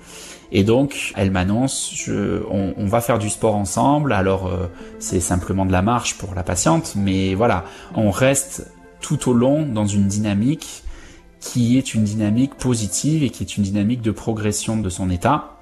Et 0.53 0.65
donc, 0.65 1.13
elle 1.17 1.31
m'annonce, 1.31 2.09
on, 2.09 2.75
on, 2.77 2.87
va 2.87 3.01
faire 3.01 3.19
du 3.19 3.31
sport 3.31 3.55
ensemble. 3.55 4.13
Alors, 4.13 4.49
euh, 4.49 4.67
c'est 4.99 5.21
simplement 5.21 5.65
de 5.65 5.73
la 5.73 5.83
marche 5.83 6.19
pour 6.19 6.35
la 6.35 6.43
patiente, 6.43 6.95
mais 6.97 7.35
voilà, 7.35 7.65
on 7.95 8.11
reste 8.11 8.67
tout 9.01 9.31
au 9.31 9.33
long 9.33 9.65
dans 9.65 9.87
une 9.87 10.07
dynamique 10.09 10.83
qui 11.41 11.79
est 11.79 11.95
une 11.95 12.05
dynamique 12.05 12.55
positive 12.55 13.23
et 13.23 13.31
qui 13.31 13.43
est 13.43 13.57
une 13.57 13.63
dynamique 13.63 14.03
de 14.03 14.11
progression 14.11 14.77
de 14.77 14.89
son 14.91 15.09
état, 15.09 15.61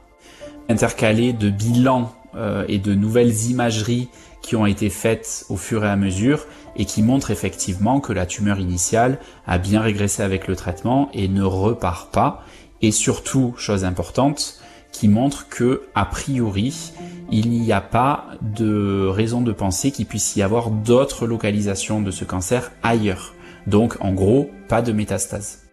intercalée 0.68 1.32
de 1.32 1.50
bilans 1.50 2.12
euh, 2.34 2.64
et 2.68 2.78
de 2.78 2.94
nouvelles 2.94 3.44
imageries 3.46 4.08
qui 4.42 4.56
ont 4.56 4.66
été 4.66 4.90
faites 4.90 5.44
au 5.48 5.56
fur 5.56 5.84
et 5.84 5.88
à 5.88 5.96
mesure 5.96 6.46
et 6.78 6.84
qui 6.84 7.02
montrent 7.02 7.30
effectivement 7.30 8.00
que 8.00 8.12
la 8.12 8.24
tumeur 8.24 8.58
initiale 8.58 9.18
a 9.46 9.58
bien 9.58 9.80
régressé 9.80 10.22
avec 10.22 10.46
le 10.46 10.56
traitement 10.56 11.10
et 11.12 11.28
ne 11.28 11.42
repart 11.42 12.10
pas. 12.12 12.44
Et 12.80 12.92
surtout, 12.92 13.54
chose 13.58 13.84
importante, 13.84 14.60
qui 14.92 15.08
montre 15.08 15.48
que, 15.48 15.82
a 15.94 16.06
priori, 16.06 16.92
il 17.30 17.50
n'y 17.50 17.72
a 17.72 17.80
pas 17.80 18.26
de 18.40 19.06
raison 19.06 19.42
de 19.42 19.52
penser 19.52 19.90
qu'il 19.90 20.06
puisse 20.06 20.36
y 20.36 20.42
avoir 20.42 20.70
d'autres 20.70 21.26
localisations 21.26 22.00
de 22.00 22.10
ce 22.10 22.24
cancer 22.24 22.70
ailleurs. 22.82 23.34
Donc, 23.66 23.96
en 24.00 24.12
gros, 24.12 24.50
pas 24.68 24.80
de 24.80 24.92
métastase. 24.92 25.64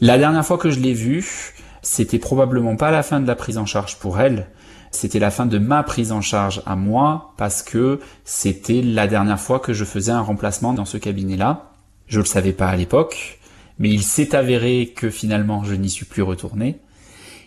La 0.00 0.16
dernière 0.16 0.46
fois 0.46 0.56
que 0.56 0.70
je 0.70 0.80
l'ai 0.80 0.94
vue, 0.94 1.52
c'était 1.82 2.18
probablement 2.18 2.76
pas 2.76 2.90
la 2.90 3.02
fin 3.02 3.20
de 3.20 3.26
la 3.26 3.34
prise 3.34 3.58
en 3.58 3.66
charge 3.66 3.96
pour 3.96 4.18
elle, 4.18 4.46
c'était 4.90 5.18
la 5.18 5.30
fin 5.30 5.46
de 5.46 5.58
ma 5.58 5.82
prise 5.82 6.12
en 6.12 6.20
charge 6.20 6.62
à 6.66 6.76
moi 6.76 7.34
parce 7.36 7.62
que 7.62 8.00
c'était 8.24 8.82
la 8.82 9.06
dernière 9.06 9.40
fois 9.40 9.60
que 9.60 9.72
je 9.72 9.84
faisais 9.84 10.12
un 10.12 10.20
remplacement 10.20 10.72
dans 10.72 10.84
ce 10.84 10.98
cabinet-là. 10.98 11.72
Je 12.06 12.18
le 12.18 12.26
savais 12.26 12.52
pas 12.52 12.68
à 12.68 12.76
l'époque 12.76 13.40
mais 13.80 13.88
il 13.88 14.02
s'est 14.02 14.36
avéré 14.36 14.92
que 14.94 15.10
finalement 15.10 15.64
je 15.64 15.74
n'y 15.74 15.90
suis 15.90 16.04
plus 16.04 16.22
retourné. 16.22 16.76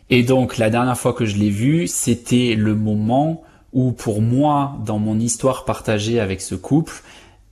Et 0.10 0.24
donc 0.24 0.58
la 0.58 0.70
dernière 0.70 0.98
fois 0.98 1.14
que 1.14 1.26
je 1.26 1.38
l'ai 1.38 1.52
vu, 1.52 1.88
c'était 1.88 2.56
le 2.58 2.76
moment 2.76 3.44
où 3.72 3.92
pour 3.92 4.22
moi, 4.22 4.78
dans 4.86 5.00
mon 5.00 5.18
histoire 5.20 5.64
partagée 5.64 6.20
avec 6.20 6.42
ce 6.42 6.56
couple, 6.56 7.02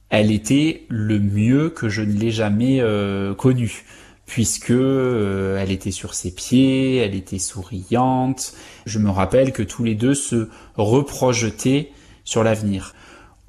elle 0.09 0.31
était 0.31 0.85
le 0.89 1.19
mieux 1.19 1.69
que 1.69 1.89
je 1.89 2.01
ne 2.01 2.11
l'ai 2.11 2.31
jamais 2.31 2.81
euh, 2.81 3.33
connue 3.33 3.85
puisque 4.31 4.71
euh, 4.71 5.57
elle 5.61 5.71
était 5.71 5.91
sur 5.91 6.13
ses 6.13 6.31
pieds, 6.31 6.95
elle 6.95 7.15
était 7.15 7.37
souriante. 7.37 8.53
Je 8.85 8.97
me 8.97 9.09
rappelle 9.09 9.51
que 9.51 9.61
tous 9.61 9.83
les 9.83 9.93
deux 9.93 10.13
se 10.13 10.47
reprojetaient 10.77 11.91
sur 12.23 12.41
l'avenir. 12.41 12.95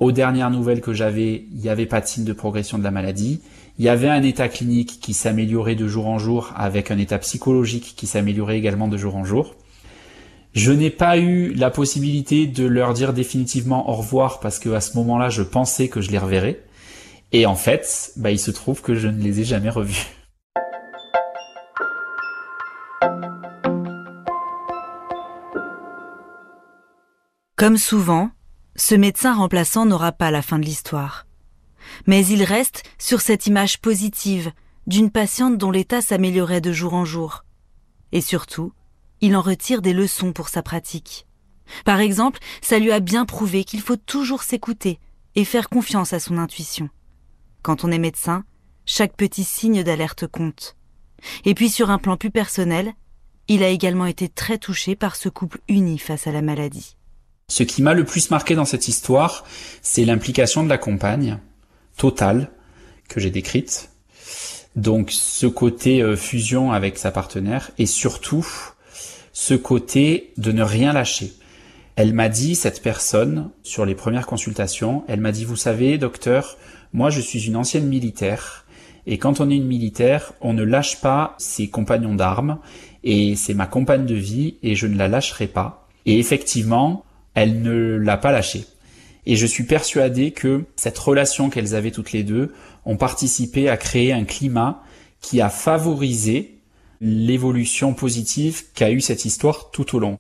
Aux 0.01 0.11
dernières 0.11 0.51
nouvelles 0.51 0.81
que 0.81 0.93
j'avais, 0.93 1.47
il 1.53 1.59
n'y 1.59 1.69
avait 1.69 1.87
pas 1.87 2.01
de 2.01 2.07
signe 2.07 2.25
de 2.25 2.33
progression 2.33 2.79
de 2.79 2.83
la 2.83 2.91
maladie. 2.91 3.43
Il 3.79 3.85
y 3.85 3.89
avait 3.89 4.09
un 4.09 4.25
état 4.25 4.49
clinique 4.49 4.99
qui 5.01 5.15
s'améliorait 5.15 5.77
de 5.77 5.87
jour 5.87 6.09
en 6.09 6.19
jour 6.19 6.53
avec 6.57 6.91
un 6.91 6.99
état 6.99 7.19
psychologique 7.19 7.95
qui 7.97 8.09
s'améliorait 8.09 8.59
également 8.59 8.89
de 8.89 8.97
jour 8.97 9.15
en 9.15 9.25
jour. 9.25 9.55
Je 10.53 10.73
n'ai 10.73 10.91
pas 10.91 11.17
eu 11.17 11.55
la 11.55 11.71
possibilité 11.71 12.49
de 12.49 12.67
leur 12.67 12.93
dire 12.93 13.13
définitivement 13.13 13.89
au 13.89 13.93
revoir 13.93 14.41
parce 14.41 14.59
que 14.59 14.71
à 14.71 14.81
ce 14.81 14.97
moment-là, 14.97 15.29
je 15.29 15.43
pensais 15.43 15.87
que 15.87 16.01
je 16.01 16.11
les 16.11 16.19
reverrais. 16.19 16.59
Et 17.31 17.47
en 17.47 17.55
fait, 17.55 18.11
bah, 18.17 18.33
il 18.33 18.41
se 18.41 18.51
trouve 18.51 18.83
que 18.83 18.97
je 18.97 19.07
ne 19.07 19.23
les 19.23 19.43
ai 19.43 19.45
jamais 19.45 19.71
revus. 19.71 20.09
Comme 27.63 27.77
souvent, 27.77 28.33
ce 28.75 28.97
médecin 28.97 29.37
remplaçant 29.37 29.87
n'aura 29.87 30.11
pas 30.11 30.33
la 30.33 30.43
fin 30.43 30.59
de 30.59 30.65
l'histoire 30.65 31.27
mais 32.09 32.27
il 32.27 32.43
reste 32.43 32.83
sur 32.99 33.21
cette 33.21 33.47
image 33.47 33.81
positive 33.81 34.51
d'une 34.89 35.13
patiente 35.13 35.59
dont 35.59 35.71
l'état 35.71 36.03
s'améliorait 36.03 36.61
de 36.61 36.73
jour 36.73 36.93
en 36.95 37.05
jour. 37.05 37.45
Et 38.11 38.21
surtout, 38.21 38.73
il 39.21 39.37
en 39.37 39.43
retire 39.43 39.81
des 39.81 39.93
leçons 39.93 40.33
pour 40.33 40.49
sa 40.49 40.65
pratique. 40.65 41.29
Par 41.85 42.01
exemple, 42.01 42.41
ça 42.63 42.81
lui 42.81 42.91
a 42.91 42.99
bien 42.99 43.27
prouvé 43.27 43.63
qu'il 43.63 43.81
faut 43.81 43.95
toujours 43.95 44.43
s'écouter 44.43 44.99
et 45.37 45.45
faire 45.45 45.69
confiance 45.69 46.13
à 46.13 46.19
son 46.19 46.39
intuition. 46.39 46.91
Quand 47.63 47.85
on 47.85 47.93
est 47.93 47.99
médecin, 47.99 48.43
chaque 48.87 49.17
petit 49.17 49.45
signe 49.45 49.85
d'alerte 49.85 50.27
compte. 50.27 50.77
Et 51.45 51.55
puis 51.55 51.71
sur 51.71 51.91
un 51.91 51.99
plan 51.99 52.17
plus 52.17 52.33
personnel, 52.33 52.93
il 53.47 53.63
a 53.63 53.69
également 53.69 54.07
été 54.07 54.29
très 54.29 54.59
touché 54.59 54.97
par 54.97 55.15
ce 55.15 55.29
couple 55.29 55.61
uni 55.69 56.01
face 56.01 56.27
à 56.27 56.33
la 56.33 56.43
maladie. 56.43 56.97
Ce 57.49 57.63
qui 57.63 57.83
m'a 57.83 57.95
le 57.95 58.05
plus 58.05 58.31
marqué 58.31 58.55
dans 58.55 58.65
cette 58.65 58.89
histoire, 58.89 59.45
c'est 59.83 60.05
l'implication 60.05 60.65
de 60.65 60.69
la 60.69 60.79
compagne, 60.79 61.39
totale, 61.97 62.51
que 63.09 63.21
j'ai 63.21 63.31
décrite. 63.31 63.91
Donc 64.75 65.11
ce 65.11 65.47
côté 65.47 66.03
euh, 66.03 66.17
fusion 66.17 66.73
avec 66.73 66.97
sa 66.97 67.11
partenaire 67.11 67.71
et 67.77 67.87
surtout 67.87 68.47
ce 69.33 69.55
côté 69.55 70.33
de 70.39 70.53
ne 70.53 70.63
rien 70.63 70.93
lâcher. 70.93 71.33
Elle 71.97 72.15
m'a 72.15 72.31
dit, 72.31 72.55
cette 72.55 72.83
personne, 72.83 73.51
sur 73.63 73.85
les 73.85 73.95
premières 73.95 74.27
consultations, 74.27 75.05
elle 75.09 75.21
m'a 75.21 75.33
dit, 75.33 75.45
vous 75.45 75.57
savez, 75.57 75.99
docteur, 75.99 76.57
moi 76.95 77.11
je 77.11 77.21
suis 77.21 77.47
une 77.47 77.57
ancienne 77.57 77.87
militaire, 77.87 78.65
et 79.07 79.19
quand 79.19 79.41
on 79.41 79.51
est 79.51 79.57
une 79.57 79.67
militaire, 79.67 80.33
on 80.41 80.53
ne 80.53 80.63
lâche 80.63 81.01
pas 81.01 81.35
ses 81.39 81.69
compagnons 81.69 82.15
d'armes, 82.15 82.59
et 83.05 83.37
c'est 83.37 83.55
ma 83.55 83.67
compagne 83.67 84.07
de 84.07 84.15
vie, 84.15 84.57
et 84.63 84.75
je 84.75 84.87
ne 84.87 84.97
la 84.97 85.09
lâcherai 85.09 85.49
pas. 85.49 85.89
Et 86.07 86.19
effectivement, 86.19 87.05
elle 87.35 87.63
ne 87.63 87.97
l'a 87.97 88.17
pas 88.17 88.33
lâché. 88.33 88.67
Et 89.25 89.37
je 89.37 89.47
suis 89.47 89.65
persuadé 89.65 90.33
que 90.33 90.65
cette 90.77 90.99
relation 90.99 91.49
qu'elles 91.49 91.75
avaient 91.75 91.91
toutes 91.91 92.13
les 92.13 92.25
deux 92.25 92.53
ont 92.85 92.97
participé 92.97 93.69
à 93.69 93.77
créer 93.77 94.13
un 94.13 94.25
climat 94.25 94.83
qui 95.21 95.41
a 95.41 95.49
favorisé 95.49 96.59
l'évolution 97.01 97.95
positive 97.95 98.65
qu'a 98.75 98.91
eu 98.91 99.01
cette 99.01 99.25
histoire 99.25 99.71
tout 99.71 99.97
au 99.97 99.99
long. 99.99 100.19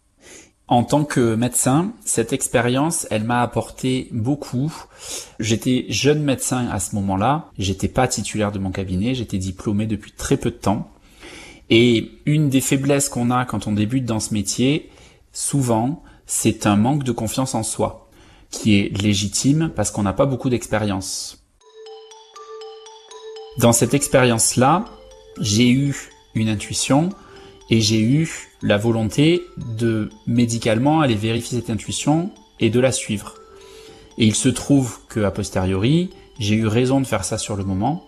En 0.68 0.85
tant 0.85 1.05
que 1.05 1.35
médecin, 1.35 1.92
cette 2.05 2.33
expérience, 2.33 3.07
elle 3.11 3.25
m'a 3.25 3.42
apporté 3.42 4.09
beaucoup. 4.12 4.72
J'étais 5.38 5.85
jeune 5.88 6.22
médecin 6.22 6.68
à 6.68 6.81
ce 6.81 6.94
moment-là. 6.94 7.51
J'étais 7.59 7.88
pas 7.88 8.09
titulaire 8.09 8.53
de 8.53 8.59
mon 8.59 8.70
cabinet. 8.70 9.14
J'étais 9.14 9.38
diplômé 9.38 9.87
depuis 9.87 10.12
très 10.12 10.37
peu 10.37 10.51
de 10.51 10.57
temps. 10.57 10.90
Et 11.68 12.12
une 12.27 12.48
des 12.48 12.61
faiblesses 12.61 13.09
qu'on 13.09 13.31
a 13.31 13.44
quand 13.44 13.66
on 13.66 13.72
débute 13.72 14.05
dans 14.05 14.20
ce 14.20 14.33
métier, 14.33 14.88
souvent, 15.33 16.03
c'est 16.35 16.66
un 16.66 16.77
manque 16.77 17.05
de 17.05 17.12
confiance 17.12 17.55
en 17.55 17.62
soi, 17.62 18.09
qui 18.51 18.79
est 18.79 19.03
légitime 19.03 19.71
parce 19.77 19.90
qu'on 19.90 20.03
n'a 20.03 20.14
pas 20.14 20.25
beaucoup 20.25 20.49
d'expérience. 20.49 21.45
Dans 23.59 23.75
cette 23.75 23.92
expérience-là, 23.92 24.87
j'ai 25.40 25.68
eu 25.68 25.95
une 26.35 26.49
intuition 26.49 27.11
et 27.68 27.83
j'ai 27.83 28.01
eu 28.01 28.49
la 28.62 28.79
volonté 28.79 29.42
de 29.77 30.09
médicalement 30.27 31.03
aller 31.03 31.16
vérifier 31.16 31.59
cette 31.59 31.68
intuition 31.68 32.31
et 32.61 32.71
de 32.71 32.81
la 32.81 32.92
suivre. 32.92 33.35
Et 34.16 34.25
il 34.25 34.35
se 34.35 34.49
trouve 34.49 35.01
que 35.11 35.21
a 35.21 35.31
posteriori, 35.31 36.09
j'ai 36.38 36.55
eu 36.55 36.66
raison 36.66 37.03
de 37.03 37.07
faire 37.07 37.25
ça 37.25 37.37
sur 37.37 37.57
le 37.57 37.64
moment 37.64 38.07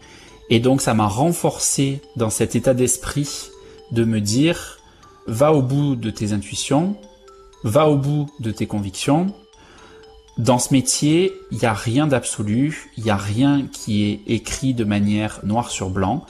et 0.48 0.60
donc 0.60 0.80
ça 0.80 0.94
m'a 0.94 1.08
renforcé 1.08 2.00
dans 2.16 2.30
cet 2.30 2.56
état 2.56 2.72
d'esprit 2.72 3.50
de 3.92 4.04
me 4.04 4.22
dire 4.22 4.78
va 5.26 5.52
au 5.52 5.60
bout 5.60 5.94
de 5.94 6.08
tes 6.08 6.32
intuitions, 6.32 6.96
va 7.64 7.88
au 7.88 7.96
bout 7.96 8.27
de 8.40 8.50
tes 8.50 8.66
convictions. 8.66 9.35
Dans 10.38 10.59
ce 10.59 10.72
métier, 10.72 11.33
il 11.50 11.59
n'y 11.59 11.66
a 11.66 11.72
rien 11.72 12.07
d'absolu, 12.07 12.90
il 12.96 13.05
n'y 13.05 13.11
a 13.11 13.16
rien 13.16 13.66
qui 13.72 14.05
est 14.05 14.20
écrit 14.27 14.74
de 14.74 14.85
manière 14.85 15.40
noir 15.44 15.70
sur 15.70 15.90
blanc 15.90 16.24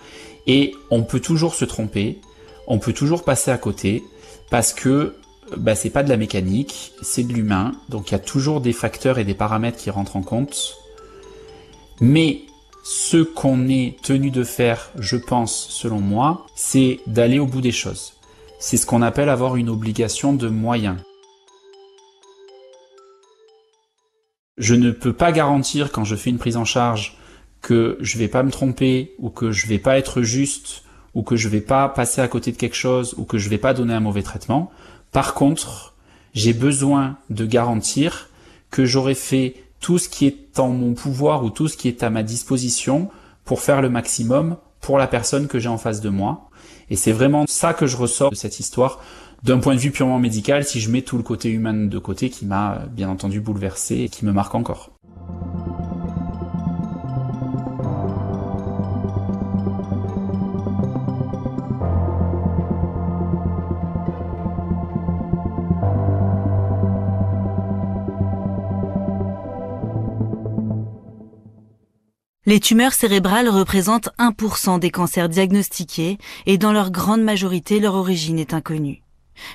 et 0.47 0.75
on 0.91 1.03
peut 1.03 1.21
toujours 1.21 1.55
se 1.55 1.65
tromper, 1.65 2.21
on 2.67 2.79
peut 2.79 2.93
toujours 2.93 3.25
passer 3.25 3.51
à 3.51 3.59
côté 3.59 4.03
parce 4.51 4.73
que 4.73 5.15
bah, 5.57 5.75
c'est 5.75 5.91
pas 5.91 6.03
de 6.03 6.09
la 6.09 6.17
mécanique, 6.17 6.93
c'est 7.03 7.25
de 7.25 7.33
l'humain, 7.33 7.73
donc 7.89 8.11
il 8.11 8.13
y 8.13 8.15
a 8.15 8.21
toujours 8.21 8.61
des 8.61 8.73
facteurs 8.73 9.19
et 9.19 9.25
des 9.25 9.35
paramètres 9.35 9.79
qui 9.79 9.91
rentrent 9.91 10.17
en 10.17 10.23
compte. 10.23 10.77
Mais 12.01 12.43
ce 12.83 13.23
qu'on 13.23 13.69
est 13.69 13.97
tenu 14.03 14.31
de 14.31 14.45
faire, 14.45 14.91
je 14.99 15.17
pense, 15.17 15.69
selon 15.71 16.01
moi, 16.01 16.47
c'est 16.55 17.01
d'aller 17.07 17.39
au 17.39 17.47
bout 17.47 17.63
des 17.63 17.73
choses. 17.73 18.15
C'est 18.59 18.77
ce 18.77 18.87
qu'on 18.87 19.03
appelle 19.03 19.29
avoir 19.29 19.57
une 19.57 19.71
obligation 19.71 20.33
de 20.35 20.49
moyens. 20.49 20.99
Je 24.57 24.75
ne 24.75 24.93
peux 24.93 25.13
pas 25.13 25.33
garantir 25.33 25.91
quand 25.91 26.05
je 26.05 26.15
fais 26.15 26.31
une 26.31 26.39
prise 26.39 26.57
en 26.57 26.65
charge 26.65 27.17
que 27.61 27.97
je 28.01 28.19
vais 28.19 28.29
pas 28.29 28.43
me 28.43 28.51
tromper 28.51 29.15
ou 29.19 29.31
que 29.31 29.51
je 29.51 29.67
vais 29.67 29.79
pas 29.79 29.99
être 29.99 30.23
juste 30.23 30.85
ou 31.15 31.23
que 31.23 31.35
je 31.35 31.49
vais 31.49 31.61
pas 31.61 31.89
passer 31.89 32.21
à 32.21 32.29
côté 32.29 32.53
de 32.53 32.57
quelque 32.57 32.77
chose 32.77 33.15
ou 33.17 33.25
que 33.25 33.39
je 33.39 33.49
vais 33.49 33.59
pas 33.59 33.75
donner 33.75 33.95
un 33.95 34.01
mauvais 34.01 34.23
traitement. 34.23 34.71
Par 35.13 35.35
contre, 35.35 35.95
j'ai 36.35 36.53
besoin 36.53 37.17
de 37.31 37.47
garantir 37.47 38.29
que 38.71 38.85
j'aurai 38.85 39.15
fait 39.15 39.55
tout 39.81 39.99
ce 39.99 40.09
qui 40.09 40.27
est 40.27 40.59
en 40.59 40.69
mon 40.69 40.95
pouvoir 40.95 41.45
ou 41.45 41.51
tout 41.51 41.69
ce 41.69 41.77
qui 41.77 41.89
est 41.89 42.03
à 42.03 42.11
ma 42.11 42.23
disposition 42.23 43.11
pour 43.45 43.61
faire 43.61 43.83
le 43.83 43.89
maximum 43.89 44.57
pour 44.81 44.99
la 44.99 45.07
personne 45.07 45.49
que 45.49 45.59
j'ai 45.59 45.69
en 45.69 45.79
face 45.79 46.01
de 46.01 46.11
moi. 46.11 46.51
Et 46.91 46.97
c'est 46.97 47.13
vraiment 47.13 47.45
ça 47.49 47.75
que 47.75 47.87
je 47.87 47.97
ressors 47.97 48.31
de 48.31 48.37
cette 48.37 48.61
histoire 48.61 49.01
d'un 49.45 49.59
point 49.59 49.75
de 49.75 49.81
vue 49.81 49.91
purement 49.91 50.19
médical 50.19 50.65
si 50.65 50.81
je 50.81 50.91
mets 50.91 51.03
tout 51.03 51.19
le 51.19 51.23
côté 51.23 51.51
humain 51.51 51.75
de 51.75 51.99
côté 51.99 52.31
qui 52.31 52.47
m'a 52.47 52.87
bien 52.91 53.11
entendu 53.11 53.41
bouleversé 53.41 53.97
et 53.97 54.09
qui 54.09 54.25
me 54.25 54.33
marque 54.33 54.55
encore. 54.55 54.91
Les 72.47 72.61
tumeurs 72.61 72.93
cérébrales 72.93 73.49
représentent 73.49 74.11
1% 74.19 74.79
des 74.79 74.91
cancers 74.91 75.29
diagnostiqués 75.29 76.19
et 76.47 76.59
dans 76.59 76.73
leur 76.73 76.91
grande 76.91 77.23
majorité 77.23 77.81
leur 77.81 77.95
origine 77.95 78.39
est 78.39 78.53
inconnue. 78.55 79.04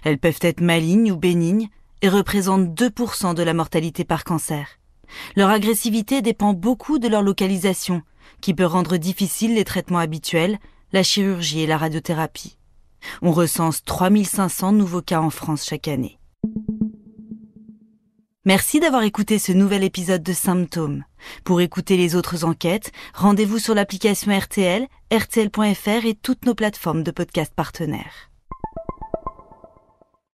Elles 0.04 0.18
peuvent 0.18 0.40
être 0.42 0.62
malignes 0.62 1.12
ou 1.12 1.18
bénignes 1.18 1.70
et 2.02 2.10
représentent 2.10 2.70
2% 2.70 3.34
de 3.34 3.44
la 3.44 3.54
mortalité 3.54 4.04
par 4.04 4.24
cancer. 4.24 4.80
Leur 5.36 5.50
agressivité 5.50 6.22
dépend 6.22 6.54
beaucoup 6.54 7.00
de 7.00 7.08
leur 7.08 7.22
localisation, 7.22 8.02
qui 8.42 8.54
peut 8.54 8.66
rendre 8.66 8.98
difficiles 8.98 9.56
les 9.56 9.66
traitements 9.66 10.00
habituels, 10.00 10.60
la 10.94 11.04
chirurgie 11.04 11.62
et 11.62 11.68
la 11.68 11.78
radiothérapie. 11.78 12.58
On 13.22 13.32
recense 13.32 13.84
3500 13.84 14.74
nouveaux 14.74 15.02
cas 15.02 15.22
en 15.22 15.30
France 15.30 15.66
chaque 15.66 15.88
année. 15.88 16.20
Merci 18.46 18.80
d'avoir 18.80 19.04
écouté 19.04 19.38
ce 19.38 19.52
nouvel 19.52 19.84
épisode 19.84 20.24
de 20.24 20.34
Symptômes. 20.34 21.04
Pour 21.44 21.62
écouter 21.62 21.98
les 21.98 22.16
autres 22.16 22.46
enquêtes, 22.46 22.92
rendez-vous 23.14 23.60
sur 23.60 23.76
l'application 23.76 24.38
RTL, 24.38 24.88
rtl.fr 25.14 26.06
et 26.06 26.16
toutes 26.16 26.46
nos 26.46 26.56
plateformes 26.56 27.04
de 27.04 27.12
podcast 27.12 27.54
partenaires. 27.54 28.29